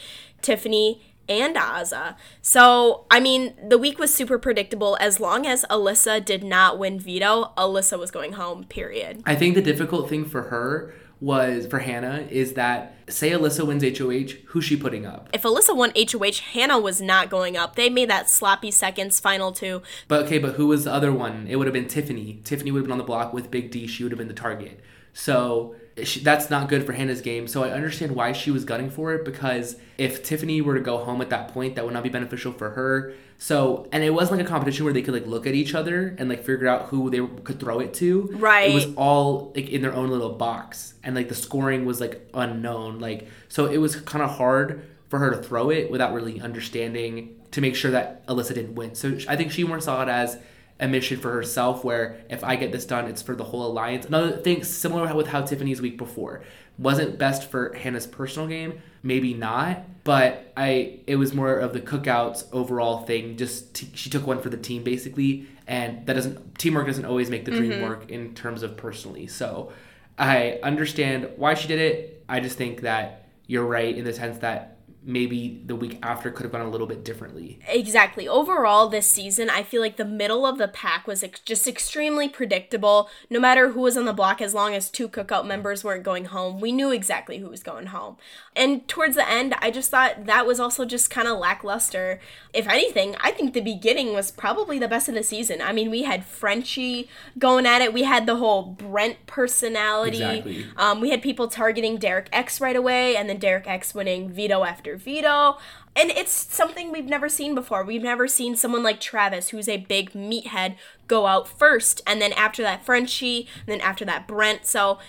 Tiffany, 0.42 1.02
and 1.28 1.56
Azah. 1.56 2.16
So, 2.42 3.06
I 3.10 3.20
mean, 3.20 3.54
the 3.68 3.78
week 3.78 4.00
was 4.00 4.14
super 4.14 4.38
predictable. 4.38 4.98
As 5.00 5.20
long 5.20 5.46
as 5.46 5.66
Alyssa 5.70 6.24
did 6.24 6.44
not 6.44 6.78
win 6.78 7.00
veto, 7.00 7.52
Alyssa 7.58 8.00
was 8.00 8.12
going 8.12 8.34
home, 8.34 8.64
period. 8.66 9.22
I 9.26 9.36
think 9.36 9.56
the 9.56 9.62
difficult 9.62 10.10
thing 10.10 10.26
for 10.26 10.44
her 10.44 10.94
was 11.22 11.66
for 11.66 11.80
Hannah 11.80 12.28
is 12.30 12.54
that 12.54 12.94
say 13.08 13.32
Alyssa 13.32 13.66
wins 13.66 13.84
HOH, 13.84 14.38
who's 14.48 14.66
she 14.66 14.76
putting 14.76 15.06
up? 15.06 15.30
If 15.34 15.44
Alyssa 15.44 15.76
won 15.76 15.92
HOH, 15.96 16.42
Hannah 16.52 16.80
was 16.80 17.02
not 17.02 17.30
going 17.30 17.56
up. 17.56 17.76
They 17.76 17.90
made 17.90 18.10
that 18.10 18.30
sloppy 18.30 18.72
seconds 18.72 19.20
final 19.20 19.52
two. 19.52 19.82
But 20.08 20.26
okay, 20.26 20.40
but 20.40 20.56
who 20.56 20.68
was 20.68 20.84
the 20.84 20.94
other 20.94 21.12
one? 21.12 21.48
It 21.48 21.56
would 21.56 21.68
have 21.68 21.74
been 21.74 21.88
Tiffany. 21.88 22.42
Tiffany 22.44 22.72
would 22.72 22.80
have 22.80 22.86
been 22.86 22.92
on 22.92 22.98
the 22.98 23.04
block 23.04 23.34
with 23.34 23.50
Big 23.50 23.72
D. 23.72 23.88
She 23.88 24.04
would 24.04 24.12
have 24.12 24.20
been 24.20 24.28
the 24.28 24.34
target. 24.34 24.82
So 25.14 25.76
she, 26.04 26.20
that's 26.20 26.50
not 26.50 26.68
good 26.68 26.86
for 26.86 26.94
Hannah's 26.94 27.22
game. 27.22 27.48
So 27.48 27.64
I 27.64 27.70
understand 27.70 28.16
why 28.16 28.34
she 28.34 28.52
was 28.52 28.66
gunning 28.66 28.90
for 28.90 29.14
it 29.14 29.24
because 29.24 29.78
if 29.98 30.24
Tiffany 30.24 30.62
were 30.62 30.76
to 30.76 30.82
go 30.82 31.04
home 31.04 31.22
at 31.22 31.30
that 31.30 31.50
point, 31.50 31.76
that 31.76 31.86
would 31.86 31.94
not 31.94 32.04
be 32.04 32.10
beneficial 32.10 32.52
for 32.52 32.72
her. 32.72 33.14
So 33.38 33.88
and 33.92 34.04
it 34.04 34.12
wasn't 34.12 34.40
like 34.40 34.46
a 34.46 34.50
competition 34.50 34.86
where 34.86 34.94
they 34.94 35.02
could 35.02 35.14
like 35.14 35.26
look 35.26 35.48
at 35.48 35.54
each 35.54 35.74
other 35.74 36.16
and 36.18 36.30
like 36.30 36.44
figure 36.44 36.68
out 36.68 36.88
who 36.88 37.10
they 37.10 37.26
could 37.44 37.60
throw 37.60 37.80
it 37.80 37.94
to. 37.96 38.24
Right. 38.34 38.72
It 38.72 38.74
was 38.74 38.88
all 38.96 39.54
like 39.56 39.70
in 39.70 39.82
their 39.82 39.94
own 39.94 40.10
little 40.10 40.34
box, 40.34 40.96
and 41.04 41.16
like 41.16 41.30
the 41.30 41.36
scoring 41.36 41.86
was 41.86 42.02
like 42.02 42.28
unknown. 42.34 43.00
Like 43.00 43.28
so, 43.48 43.66
it 43.66 43.78
was 43.78 43.96
kind 43.98 44.24
of 44.24 44.32
hard 44.32 44.86
for 45.10 45.20
her 45.20 45.32
to 45.32 45.42
throw 45.42 45.70
it 45.70 45.92
without 45.92 46.14
really 46.14 46.42
understanding 46.42 47.40
to 47.52 47.62
make 47.62 47.76
sure 47.76 47.92
that 47.92 48.26
Alyssa 48.28 48.54
didn't 48.54 48.76
win. 48.76 48.96
So 48.96 49.18
I 49.30 49.36
think 49.36 49.52
she 49.52 49.64
more 49.64 49.80
saw 49.80 50.02
it 50.02 50.10
as 50.10 50.38
a 50.80 50.88
mission 50.88 51.20
for 51.20 51.32
herself 51.32 51.84
where 51.84 52.22
if 52.30 52.44
I 52.44 52.56
get 52.56 52.72
this 52.72 52.86
done, 52.86 53.08
it's 53.08 53.22
for 53.22 53.36
the 53.36 53.46
whole 53.46 53.66
alliance. 53.66 54.06
Another 54.06 54.38
thing 54.38 54.64
similar 54.64 55.14
with 55.16 55.28
how 55.28 55.42
Tiffany's 55.42 55.82
week 55.82 55.98
before 55.98 56.44
wasn't 56.78 57.18
best 57.18 57.50
for 57.50 57.74
Hannah's 57.74 58.06
personal 58.08 58.48
game, 58.48 58.82
maybe 59.02 59.34
not, 59.34 59.86
but 60.04 60.52
I 60.58 61.00
it 61.08 61.16
was 61.16 61.34
more 61.34 61.58
of 61.58 61.72
the 61.72 61.80
cookouts 61.80 62.46
overall 62.52 63.04
thing. 63.04 63.38
Just 63.38 63.74
t- 63.74 63.90
she 63.94 64.10
took 64.10 64.28
one 64.28 64.42
for 64.42 64.50
the 64.50 64.58
team 64.58 64.84
basically, 64.84 65.48
and 65.68 66.06
that 66.06 66.14
doesn't 66.14 66.60
teamwork 66.60 66.88
doesn't 66.88 67.06
always 67.06 67.30
make 67.30 67.46
the 67.46 67.52
dream 67.52 67.72
mm-hmm. 67.72 67.84
work 67.84 68.12
in 68.12 68.34
terms 68.36 68.62
of 68.62 68.76
personally. 68.76 69.28
So 69.28 69.72
I 70.18 70.60
understand 70.62 71.30
why 71.38 71.54
she 71.54 71.70
did 71.70 71.80
it. 71.80 72.24
I 72.28 72.42
just 72.42 72.58
think 72.58 72.82
that 72.82 73.28
you're 73.48 73.66
right 73.66 73.96
in 73.96 74.04
the 74.04 74.14
sense 74.14 74.40
that 74.40 74.75
maybe 75.06 75.62
the 75.66 75.76
week 75.76 76.00
after 76.02 76.32
could 76.32 76.44
have 76.44 76.52
gone 76.52 76.66
a 76.66 76.70
little 76.70 76.88
bit 76.88 77.06
differently. 77.06 77.60
Exactly. 77.68 78.28
Overall, 78.28 78.90
this 78.90 79.08
season, 79.08 79.52
I 79.52 79.62
feel 79.62 79.80
like 79.80 79.98
the 79.98 80.06
middle 80.06 80.46
of 80.48 80.58
the 80.58 80.68
pack 80.68 81.06
was 81.06 81.24
ex- 81.24 81.40
just 81.42 81.68
extremely 81.68 82.28
predictable. 82.28 83.08
No 83.30 83.40
matter 83.40 83.70
who 83.70 83.82
was 83.82 83.98
on 83.98 84.06
the 84.06 84.14
block, 84.14 84.42
as 84.42 84.56
long 84.56 84.74
as 84.74 84.90
two 84.90 85.08
cookout 85.08 85.46
members 85.46 85.84
weren't 85.84 86.04
going 86.04 86.26
home, 86.26 86.60
we 86.60 86.72
knew 86.72 86.92
exactly 86.92 87.38
who 87.38 87.50
was 87.50 87.62
going 87.62 87.88
home. 87.88 88.18
And 88.56 88.88
towards 88.88 89.16
the 89.16 89.30
end, 89.30 89.54
I 89.60 89.70
just 89.70 89.92
thought 89.92 90.26
that 90.26 90.48
was 90.48 90.60
also 90.60 90.86
just 90.86 91.12
kind 91.12 91.28
of 91.28 91.38
lackluster. 91.38 92.20
If 92.54 92.68
anything, 92.68 93.16
I 93.20 93.30
think 93.30 93.54
the 93.54 93.62
beginning 93.62 94.14
was 94.14 94.32
probably 94.32 94.80
the 94.80 94.88
best 94.88 95.08
of 95.08 95.14
the 95.14 95.24
season. 95.24 95.62
I 95.62 95.72
mean, 95.72 95.92
we 95.92 96.04
had 96.04 96.26
Frenchie 96.26 97.10
going 97.38 97.68
at 97.68 97.82
it, 97.82 97.94
we 97.94 98.04
had 98.04 98.26
the 98.26 98.38
whole 98.38 98.64
Brent 98.64 99.28
personality. 99.28 100.18
Exactly. 100.18 100.66
Um, 100.78 101.00
we 101.00 101.12
had 101.12 101.22
people 101.22 101.48
targeting 101.48 101.98
Derek 101.98 102.30
X 102.32 102.60
right 102.60 102.76
away, 102.76 103.16
and 103.16 103.30
then 103.30 103.38
Derek 103.38 103.68
X 103.68 103.94
winning 103.94 104.30
veto 104.30 104.64
after 104.64 104.95
veto. 104.96 105.58
And 105.96 106.12
it's 106.12 106.32
something 106.32 106.92
we've 106.92 107.06
never 107.06 107.30
seen 107.30 107.56
before. 107.56 107.84
We've 107.84 108.04
never 108.04 108.28
seen 108.28 108.56
someone 108.56 108.84
like 108.84 109.00
Travis, 109.00 109.50
who's 109.50 109.70
a 109.70 109.78
big 109.78 110.12
meathead, 110.12 110.76
go 111.08 111.26
out 111.26 111.48
first, 111.48 112.02
and 112.06 112.22
then 112.22 112.34
after 112.34 112.62
that, 112.64 112.86
Frenchie, 112.86 113.48
and 113.66 113.68
then 113.68 113.82
after 113.82 114.04
that, 114.06 114.28
Brent. 114.28 114.66
So, 114.66 115.00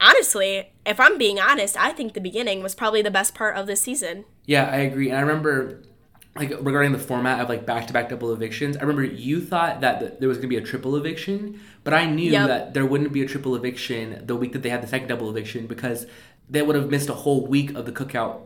honestly, 0.00 0.70
if 0.84 1.00
I'm 1.00 1.16
being 1.18 1.38
honest, 1.38 1.76
I 1.78 1.92
think 1.92 2.12
the 2.12 2.20
beginning 2.20 2.62
was 2.62 2.74
probably 2.74 3.00
the 3.02 3.10
best 3.10 3.34
part 3.34 3.56
of 3.56 3.66
this 3.66 3.80
season. 3.80 4.24
Yeah, 4.44 4.64
I 4.70 4.76
agree. 4.78 5.08
And 5.08 5.16
I 5.16 5.20
remember, 5.22 5.80
like, 6.36 6.50
regarding 6.60 6.92
the 6.92 6.98
format 6.98 7.40
of 7.40 7.48
like 7.48 7.64
back 7.64 7.86
to 7.86 7.92
back 7.94 8.10
double 8.10 8.32
evictions, 8.32 8.76
I 8.76 8.80
remember 8.80 9.04
you 9.04 9.40
thought 9.40 9.80
that 9.80 10.00
th- 10.00 10.12
there 10.20 10.28
was 10.28 10.36
going 10.36 10.50
to 10.50 10.56
be 10.56 10.62
a 10.62 10.66
triple 10.66 10.96
eviction, 10.96 11.60
but 11.84 11.94
I 11.94 12.04
knew 12.04 12.32
Yep. 12.32 12.48
that 12.48 12.74
there 12.74 12.84
wouldn't 12.84 13.12
be 13.12 13.22
a 13.22 13.26
triple 13.26 13.56
eviction 13.56 14.22
the 14.26 14.36
week 14.36 14.52
that 14.52 14.62
they 14.62 14.68
had 14.68 14.82
the 14.82 14.86
second 14.88 15.08
double 15.08 15.30
eviction 15.30 15.66
because 15.66 16.06
they 16.50 16.60
would 16.60 16.76
have 16.76 16.90
missed 16.90 17.08
a 17.08 17.14
whole 17.14 17.46
week 17.46 17.74
of 17.74 17.86
the 17.86 17.92
cookout 17.92 18.40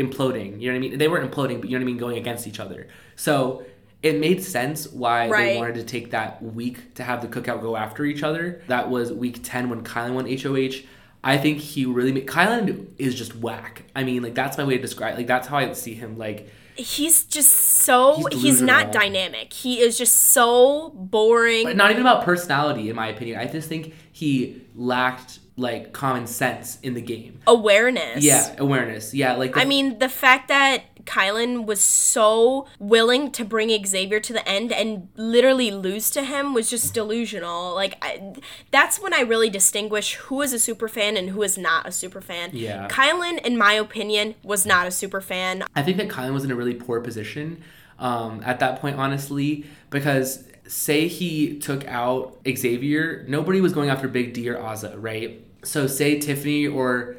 imploding. 0.00 0.60
You 0.60 0.68
know 0.68 0.74
what 0.74 0.84
I 0.84 0.88
mean? 0.88 0.98
They 0.98 1.08
weren't 1.08 1.30
imploding, 1.30 1.60
but 1.60 1.68
you 1.70 1.78
know 1.78 1.84
what 1.84 1.88
I 1.88 1.92
mean, 1.92 1.98
going 1.98 2.18
against 2.18 2.46
each 2.46 2.60
other. 2.60 2.88
So 3.16 3.64
it 4.02 4.18
made 4.18 4.42
sense 4.42 4.90
why 4.90 5.28
Right. 5.28 5.44
they 5.54 5.58
wanted 5.58 5.74
to 5.74 5.84
take 5.84 6.10
that 6.12 6.42
week 6.42 6.94
to 6.94 7.02
have 7.02 7.20
the 7.20 7.28
cookout 7.28 7.60
go 7.60 7.76
after 7.76 8.04
each 8.04 8.22
other. 8.22 8.62
That 8.68 8.88
was 8.88 9.12
week 9.12 9.40
10 9.42 9.68
when 9.68 9.82
Kyland 9.84 10.14
won 10.14 10.26
HOH. 10.26 10.86
I 11.22 11.36
think 11.36 11.58
he 11.58 11.84
really 11.84 12.12
made 12.12 12.26
Kyland 12.26 12.86
is 12.96 13.14
just 13.14 13.36
whack. 13.36 13.82
I 13.94 14.04
mean, 14.04 14.22
like 14.22 14.34
that's 14.34 14.56
my 14.56 14.64
way 14.64 14.76
to 14.76 14.82
describe. 14.82 15.16
Like 15.16 15.26
that's 15.26 15.48
how 15.48 15.58
I 15.58 15.72
see 15.74 15.94
him. 15.94 16.16
Like 16.16 16.48
He's 16.76 17.24
just 17.24 17.52
so, 17.52 18.26
He's 18.30 18.42
he's, 18.42 18.62
not 18.62 18.90
dynamic. 18.90 19.52
He 19.52 19.80
is 19.80 19.98
just 19.98 20.14
so 20.14 20.90
boring. 20.94 21.64
But 21.64 21.76
not 21.76 21.90
even 21.90 22.00
about 22.00 22.24
personality, 22.24 22.88
in 22.88 22.96
my 22.96 23.08
opinion. 23.08 23.38
I 23.38 23.44
just 23.46 23.68
think 23.68 23.92
he 24.12 24.62
lacked 24.74 25.39
like 25.60 25.92
common 25.92 26.26
sense 26.26 26.78
in 26.82 26.94
the 26.94 27.00
game. 27.00 27.40
Awareness. 27.46 28.24
Yeah, 28.24 28.54
awareness. 28.58 29.14
Yeah, 29.14 29.34
like 29.34 29.54
the, 29.54 29.60
I 29.60 29.64
mean, 29.64 29.98
the 29.98 30.08
fact 30.08 30.48
that 30.48 30.84
Kyland 31.04 31.66
was 31.66 31.80
so 31.80 32.66
willing 32.78 33.30
to 33.32 33.44
bring 33.44 33.70
Xavier 33.84 34.20
to 34.20 34.32
the 34.32 34.46
end 34.48 34.72
and 34.72 35.08
literally 35.16 35.70
lose 35.70 36.10
to 36.10 36.22
him 36.22 36.54
was 36.54 36.70
just 36.70 36.94
delusional. 36.94 37.74
Like, 37.74 37.96
I, 38.02 38.34
that's 38.70 39.00
when 39.00 39.12
I 39.12 39.20
really 39.20 39.50
distinguish 39.50 40.14
who 40.14 40.42
is 40.42 40.52
a 40.52 40.58
super 40.58 40.88
fan 40.88 41.16
and 41.16 41.30
who 41.30 41.42
is 41.42 41.58
not 41.58 41.86
a 41.86 41.92
super 41.92 42.20
fan. 42.20 42.50
Yeah. 42.52 42.88
Kyland, 42.88 43.44
in 43.44 43.56
my 43.56 43.72
opinion, 43.72 44.34
was 44.42 44.64
not 44.64 44.86
a 44.86 44.90
super 44.90 45.20
fan. 45.20 45.64
I 45.74 45.82
think 45.82 45.96
that 45.98 46.08
Kyland 46.08 46.34
was 46.34 46.44
in 46.44 46.50
a 46.50 46.56
really 46.56 46.74
poor 46.74 47.00
position 47.00 47.62
um, 47.98 48.42
at 48.44 48.60
that 48.60 48.80
point, 48.80 48.96
honestly, 48.96 49.66
because 49.90 50.44
say 50.66 51.08
he 51.08 51.58
took 51.58 51.86
out 51.88 52.38
Xavier, 52.48 53.24
nobody 53.28 53.60
was 53.60 53.72
going 53.72 53.90
after 53.90 54.06
Big 54.06 54.32
D 54.32 54.48
or 54.48 54.56
Azah, 54.56 54.94
right? 54.96 55.44
So 55.62 55.86
say 55.86 56.18
Tiffany 56.18 56.66
or 56.66 57.16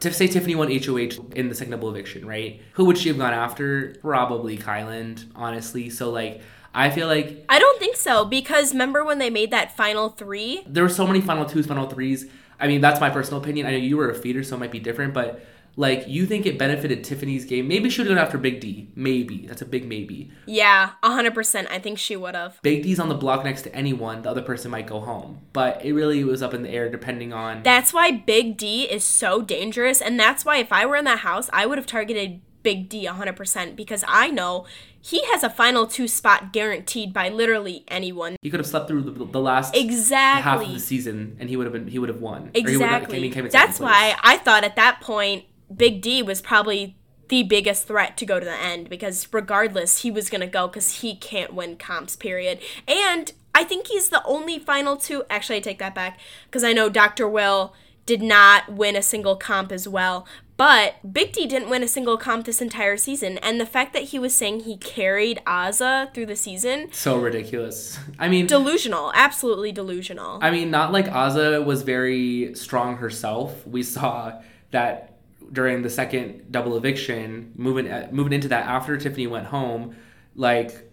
to 0.00 0.12
say 0.12 0.26
Tiffany 0.26 0.54
won 0.54 0.68
HOH 0.68 1.32
in 1.34 1.48
the 1.48 1.54
second 1.54 1.70
double 1.70 1.90
eviction, 1.90 2.26
right? 2.26 2.60
Who 2.72 2.84
would 2.86 2.98
she 2.98 3.08
have 3.08 3.18
gone 3.18 3.32
after? 3.32 3.96
Probably 4.00 4.58
Kyland, 4.58 5.26
honestly. 5.34 5.90
So 5.90 6.10
like, 6.10 6.40
I 6.74 6.90
feel 6.90 7.06
like 7.06 7.44
I 7.48 7.58
don't 7.58 7.78
think 7.78 7.96
so 7.96 8.24
because 8.24 8.72
remember 8.72 9.04
when 9.04 9.18
they 9.18 9.30
made 9.30 9.50
that 9.52 9.76
final 9.76 10.10
three? 10.10 10.62
there 10.66 10.82
were 10.82 10.88
so 10.90 11.06
many 11.06 11.20
final 11.20 11.46
twos, 11.46 11.66
final 11.66 11.88
threes. 11.88 12.26
I 12.58 12.68
mean, 12.68 12.80
that's 12.80 13.00
my 13.00 13.10
personal 13.10 13.40
opinion. 13.40 13.66
I 13.66 13.72
know 13.72 13.76
you 13.76 13.96
were 13.96 14.10
a 14.10 14.14
feeder, 14.14 14.42
so 14.42 14.56
it 14.56 14.60
might 14.60 14.70
be 14.70 14.80
different, 14.80 15.12
but 15.12 15.44
like, 15.76 16.08
you 16.08 16.24
think 16.26 16.46
it 16.46 16.58
benefited 16.58 17.04
Tiffany's 17.04 17.44
game? 17.44 17.68
Maybe 17.68 17.90
she 17.90 18.00
would 18.00 18.08
have 18.08 18.16
gone 18.16 18.24
after 18.24 18.38
Big 18.38 18.60
D. 18.60 18.88
Maybe. 18.94 19.46
That's 19.46 19.60
a 19.62 19.66
big 19.66 19.86
maybe. 19.86 20.30
Yeah, 20.46 20.92
100%. 21.04 21.70
I 21.70 21.78
think 21.78 21.98
she 21.98 22.16
would 22.16 22.34
have. 22.34 22.60
Big 22.62 22.82
D's 22.82 22.98
on 22.98 23.08
the 23.10 23.14
block 23.14 23.44
next 23.44 23.62
to 23.62 23.74
anyone, 23.74 24.22
the 24.22 24.30
other 24.30 24.42
person 24.42 24.70
might 24.70 24.86
go 24.86 25.00
home. 25.00 25.42
But 25.52 25.84
it 25.84 25.92
really 25.92 26.24
was 26.24 26.42
up 26.42 26.54
in 26.54 26.62
the 26.62 26.70
air 26.70 26.88
depending 26.88 27.32
on. 27.32 27.62
That's 27.62 27.92
why 27.92 28.10
Big 28.10 28.56
D 28.56 28.84
is 28.84 29.04
so 29.04 29.42
dangerous. 29.42 30.00
And 30.00 30.18
that's 30.18 30.44
why 30.44 30.56
if 30.58 30.72
I 30.72 30.86
were 30.86 30.96
in 30.96 31.04
that 31.04 31.20
house, 31.20 31.50
I 31.52 31.66
would 31.66 31.76
have 31.78 31.86
targeted 31.86 32.40
Big 32.62 32.88
D 32.88 33.06
100% 33.06 33.76
because 33.76 34.02
I 34.08 34.28
know 34.30 34.66
he 35.00 35.24
has 35.26 35.44
a 35.44 35.50
final 35.50 35.86
two 35.86 36.08
spot 36.08 36.52
guaranteed 36.52 37.12
by 37.12 37.28
literally 37.28 37.84
anyone. 37.86 38.36
he 38.42 38.50
could 38.50 38.58
have 38.58 38.66
slept 38.66 38.88
through 38.88 39.02
the, 39.02 39.24
the 39.24 39.40
last 39.40 39.76
half 39.76 40.62
of 40.62 40.68
the 40.72 40.80
season, 40.80 41.36
and 41.38 41.48
he 41.48 41.56
would 41.56 41.64
have 41.66 41.72
been 41.72 41.86
he 41.86 42.00
would 42.00 42.08
have 42.08 42.20
won. 42.20 42.48
Or 42.48 42.50
he 42.54 42.76
would 42.76 42.86
have- 42.86 43.02
Exactly. 43.02 43.18
I 43.18 43.20
mean, 43.20 43.32
came 43.32 43.44
in 43.44 43.52
That's 43.52 43.78
why 43.78 44.16
I 44.20 44.38
thought 44.38 44.64
at 44.64 44.74
that 44.74 45.00
point 45.00 45.44
Big 45.74 46.00
D 46.00 46.22
was 46.22 46.40
probably 46.40 46.96
the 47.28 47.42
biggest 47.42 47.88
threat 47.88 48.16
to 48.16 48.26
go 48.26 48.38
to 48.38 48.44
the 48.44 48.56
end 48.56 48.88
because 48.88 49.26
regardless 49.32 50.02
he 50.02 50.10
was 50.10 50.30
going 50.30 50.40
to 50.40 50.46
go 50.46 50.68
cuz 50.68 51.00
he 51.00 51.16
can't 51.16 51.52
win 51.52 51.76
comps 51.76 52.14
period. 52.14 52.60
And 52.86 53.32
I 53.54 53.64
think 53.64 53.88
he's 53.88 54.10
the 54.10 54.24
only 54.24 54.58
final 54.58 54.96
two 54.96 55.24
actually 55.28 55.56
I 55.56 55.60
take 55.60 55.78
that 55.80 55.94
back 55.94 56.20
cuz 56.50 56.62
I 56.62 56.72
know 56.72 56.88
Dr. 56.88 57.28
Will 57.28 57.74
did 58.06 58.22
not 58.22 58.72
win 58.72 58.94
a 58.94 59.02
single 59.02 59.36
comp 59.36 59.72
as 59.72 59.88
well. 59.88 60.26
But 60.56 61.12
Big 61.12 61.32
D 61.32 61.46
didn't 61.46 61.68
win 61.68 61.82
a 61.82 61.88
single 61.88 62.16
comp 62.16 62.46
this 62.46 62.62
entire 62.62 62.96
season, 62.96 63.36
and 63.38 63.60
the 63.60 63.66
fact 63.66 63.92
that 63.92 64.04
he 64.04 64.18
was 64.18 64.34
saying 64.34 64.60
he 64.60 64.78
carried 64.78 65.38
Azah 65.46 66.14
through 66.14 66.26
the 66.26 66.36
season, 66.36 66.88
So 66.92 67.18
ridiculous. 67.18 67.98
I 68.18 68.28
mean, 68.28 68.46
delusional, 68.46 69.12
absolutely 69.14 69.70
delusional. 69.70 70.38
I 70.40 70.50
mean, 70.50 70.70
not 70.70 70.92
like 70.92 71.06
Azah 71.06 71.62
was 71.62 71.82
very 71.82 72.54
strong 72.54 72.96
herself. 72.96 73.66
We 73.66 73.82
saw 73.82 74.40
that 74.70 75.15
during 75.52 75.82
the 75.82 75.90
second 75.90 76.50
double 76.50 76.76
eviction, 76.76 77.52
moving 77.56 77.90
uh, 77.90 78.08
moving 78.10 78.32
into 78.32 78.48
that 78.48 78.66
after 78.66 78.96
Tiffany 78.96 79.26
went 79.26 79.46
home, 79.46 79.96
like 80.34 80.90